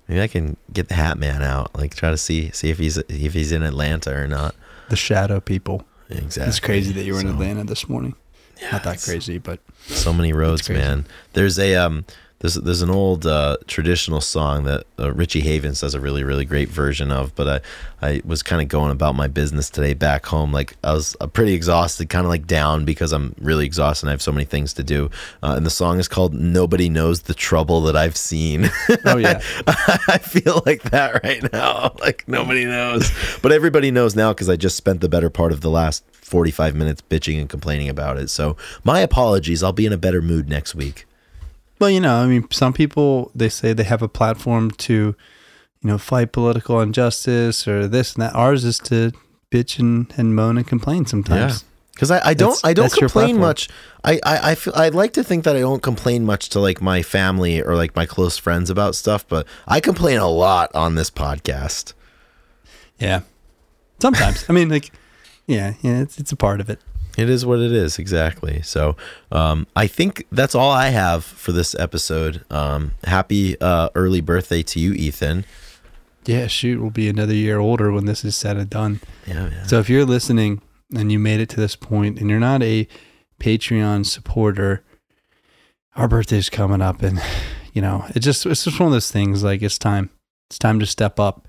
[0.07, 1.75] maybe I can get the Hat Man out.
[1.77, 4.55] Like try to see see if he's if he's in Atlanta or not.
[4.91, 5.85] The Shadow People.
[6.09, 6.49] Exactly.
[6.49, 8.15] It's crazy that you were in Atlanta this morning.
[8.61, 12.05] Yeah, Not that crazy, but so many roads man there's a um
[12.47, 16.45] there's there's an old uh, traditional song that uh, Richie Havens does a really really
[16.45, 17.35] great version of.
[17.35, 17.49] But
[18.01, 20.53] I I was kind of going about my business today back home.
[20.53, 24.07] Like I was uh, pretty exhausted, kind of like down because I'm really exhausted.
[24.07, 25.11] and I have so many things to do.
[25.43, 28.71] Uh, and the song is called "Nobody Knows the Trouble That I've Seen."
[29.05, 29.41] Oh, yeah.
[29.67, 31.95] I, I feel like that right now.
[32.07, 33.11] Like nobody knows,
[33.43, 36.77] but everybody knows now because I just spent the better part of the last 45
[36.77, 38.31] minutes bitching and complaining about it.
[38.31, 39.63] So my apologies.
[39.63, 41.07] I'll be in a better mood next week.
[41.79, 45.15] Well, you know, I mean, some people they say they have a platform to, you
[45.83, 48.35] know, fight political injustice or this and that.
[48.35, 49.13] Ours is to
[49.51, 51.65] bitch and, and moan and complain sometimes.
[51.95, 53.69] Because I, I don't That's- I don't complain much.
[54.05, 56.83] I, I I feel I'd like to think that I don't complain much to like
[56.83, 60.95] my family or like my close friends about stuff, but I complain a lot on
[60.95, 61.95] this podcast.
[62.99, 63.21] Yeah.
[64.01, 64.45] Sometimes.
[64.49, 64.93] I mean, like,
[65.47, 66.81] yeah, yeah, it's, it's a part of it.
[67.17, 68.61] It is what it is, exactly.
[68.63, 68.97] So,
[69.33, 72.45] um, I think that's all I have for this episode.
[72.51, 75.45] Um, happy uh, early birthday to you, Ethan.
[76.27, 79.01] Yeah, shoot, we'll be another year older when this is said and done.
[79.27, 79.63] Yeah, yeah.
[79.67, 80.61] So if you're listening
[80.95, 82.89] and you made it to this point and you're not a
[83.41, 84.85] Patreon supporter,
[85.95, 87.23] our birthday's coming up and
[87.73, 90.11] you know, it just it's just one of those things like it's time.
[90.49, 91.47] It's time to step up.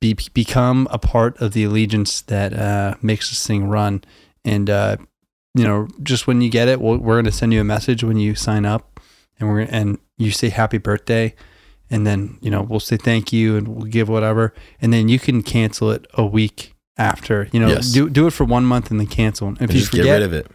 [0.00, 4.02] Be become a part of the allegiance that uh makes this thing run.
[4.46, 4.96] And uh
[5.54, 8.04] you know, just when you get it, we'll, we're going to send you a message
[8.04, 9.00] when you sign up
[9.40, 11.34] and we're and you say happy birthday
[11.90, 15.18] and then, you know, we'll say thank you and we'll give whatever and then you
[15.18, 17.48] can cancel it a week after.
[17.52, 17.90] You know, Yes.
[17.92, 19.52] do do it for 1 month and then cancel.
[19.52, 20.46] If And you just forget get rid of it.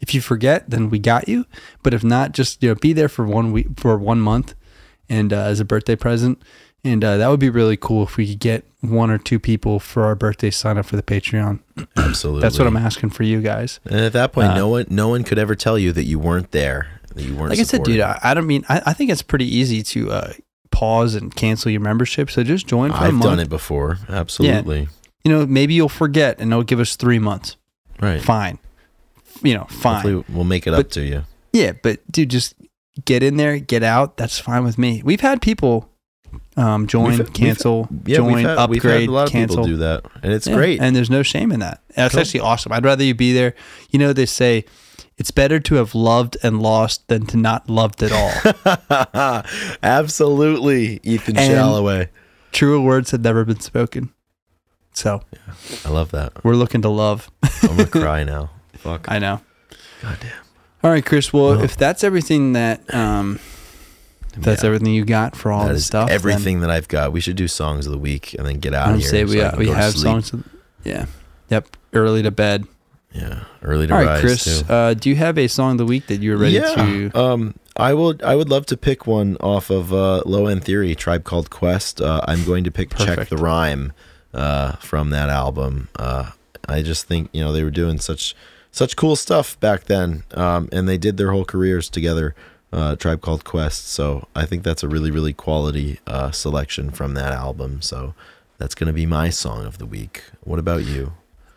[0.00, 1.46] if you forget, then we got you.
[1.82, 4.54] But if not, just you know, be there for one week for one month,
[5.08, 6.42] and uh, as a birthday present,
[6.84, 9.78] and uh, that would be really cool if we could get one or two people
[9.78, 11.60] for our birthday sign up for the Patreon.
[11.96, 12.40] Absolutely.
[12.42, 13.78] That's what I'm asking for you guys.
[13.84, 16.18] And at that point, Uh, no one no one could ever tell you that you
[16.18, 17.50] weren't there, that you weren't.
[17.50, 20.10] Like I said, dude, I, I don't mean I, I think it's pretty easy to
[20.10, 20.32] uh,
[20.70, 22.30] pause and cancel your membership.
[22.30, 23.24] So just join for a I've month.
[23.24, 23.98] done it before.
[24.08, 24.88] Absolutely.
[25.24, 27.56] You know, maybe you'll forget, and it'll give us three months.
[28.00, 28.22] Right.
[28.22, 28.58] Fine.
[29.42, 29.96] You know, fine.
[30.02, 31.24] Hopefully, we'll make it up to you.
[31.52, 32.54] Yeah, but dude, just
[33.04, 34.16] get in there, get out.
[34.16, 35.02] That's fine with me.
[35.04, 35.89] We've had people
[36.56, 39.32] um, join, We've- we've- cancel, Yeah, join, we've had, upgrade, we've had a lot of
[39.32, 39.56] cancel.
[39.58, 40.80] people do that, and it's Yeah, great.
[40.80, 41.80] and there's no shame in that.
[41.96, 42.20] That's Cool.
[42.20, 42.72] actually awesome.
[42.72, 43.54] I'd rather you be there.
[43.90, 44.64] You know, they say
[45.18, 49.42] it's better to have loved and lost than to not loved at all.
[49.82, 52.08] Absolutely, Ethan And- Shalloway.
[52.52, 54.10] Truer words have never been spoken.
[54.92, 55.54] So yeah,
[55.84, 56.32] I love that.
[56.44, 57.30] we're looking to love.
[57.62, 58.50] I'm gonna cry now.
[58.74, 59.06] Fuck.
[59.10, 59.40] I know.
[60.02, 60.32] God damn.
[60.82, 61.32] All right, Chris.
[61.32, 63.38] Well, Well- if that's everything that um,
[64.36, 64.66] if that's Yeah.
[64.68, 67.12] everything you got for all That this is stuff, everything that I've got.
[67.12, 69.08] We should do songs of the week and then get out I of here.
[69.10, 70.32] say we uh, we have songs.
[70.32, 70.44] of-
[70.84, 71.06] Yeah.
[71.50, 71.76] Yep.
[71.92, 72.66] Early to bed.
[73.12, 74.62] Yeah, early to All right, rise Chris.
[74.70, 76.74] Uh, do you have a song of the week that you're ready yeah.
[76.76, 77.10] to?
[77.20, 80.94] Um, I would I would love to pick one off of uh, Low End Theory,
[80.94, 82.00] Tribe Called Quest.
[82.00, 83.92] Uh, I'm going to pick Check the Rhyme
[84.32, 85.88] uh, from that album.
[85.96, 86.30] Uh,
[86.68, 88.36] I just think you know they were doing such
[88.70, 92.36] such cool stuff back then, um, and they did their whole careers together.
[92.72, 93.88] Uh, Tribe Called Quest.
[93.88, 97.82] So I think that's a really really quality uh, selection from that album.
[97.82, 98.14] So
[98.58, 100.22] that's going to be my song of the week.
[100.44, 101.14] What about you?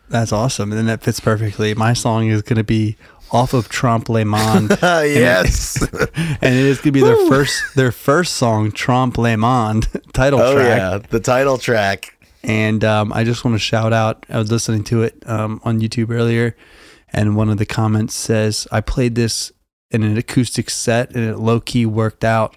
[0.08, 1.74] That's awesome, and then that fits perfectly.
[1.74, 2.96] My song is going to be
[3.30, 5.82] off of Trompe Le Monde, yes.
[5.92, 10.40] and it is going to be their first their first song, Trompe Le Monde title
[10.40, 10.78] oh track.
[10.78, 12.10] yeah, the title track.
[12.42, 14.26] And um, I just want to shout out.
[14.28, 16.54] I was listening to it um, on YouTube earlier,
[17.10, 19.50] and one of the comments says, "I played this
[19.94, 22.56] in an acoustic set, and it low key worked out."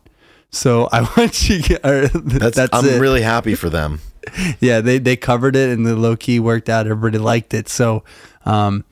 [0.52, 1.62] So I want you.
[1.84, 3.00] Or, That's, that's I'm it.
[3.00, 4.00] really happy for them.
[4.60, 6.86] yeah, they they covered it and the low key worked out.
[6.88, 7.70] Everybody liked it.
[7.70, 8.04] So,
[8.46, 8.84] um,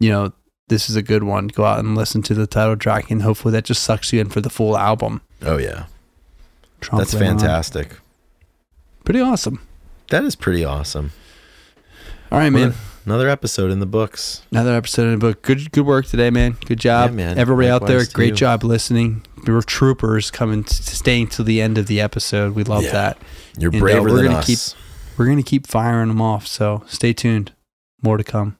[0.00, 0.32] you know,
[0.68, 1.48] this is a good one.
[1.48, 4.28] Go out and listen to the title track, and hopefully that just sucks you in
[4.30, 5.20] for the full album.
[5.42, 5.86] Oh yeah,
[6.80, 7.96] Trompe that's fantastic.
[9.04, 9.60] Pretty awesome.
[10.10, 11.12] That is pretty awesome.
[12.30, 12.74] All right, man.
[13.08, 14.42] Another episode in the books.
[14.50, 15.40] Another episode in the book.
[15.40, 16.58] Good good work today, man.
[16.66, 17.38] Good job, Yeah, man.
[17.38, 18.34] Everybody out there, great you.
[18.34, 19.24] job listening.
[19.46, 22.54] We were troopers coming, to, staying till the end of the episode.
[22.54, 22.92] We love Yeah.
[22.92, 23.18] that.
[23.56, 24.46] You're And, uh, braver we're than gonna us.
[24.46, 24.78] keep-
[25.16, 26.46] We're gonna keep firing them off.
[26.46, 27.52] So stay tuned.
[28.02, 28.58] More to come.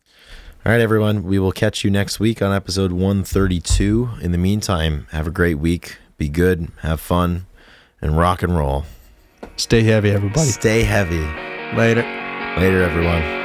[0.65, 1.25] All right, everyone.
[1.25, 4.09] We will catch you next week on episode 132.
[4.23, 5.99] In the meantime, have a great week.
[6.17, 7.45] Be good, have fun,
[8.01, 8.87] and rock and roll.
[9.59, 10.49] Stay heavy, everybody.
[10.49, 11.21] Stay heavy.
[11.77, 12.01] Later.
[12.57, 13.38] Later, everyone.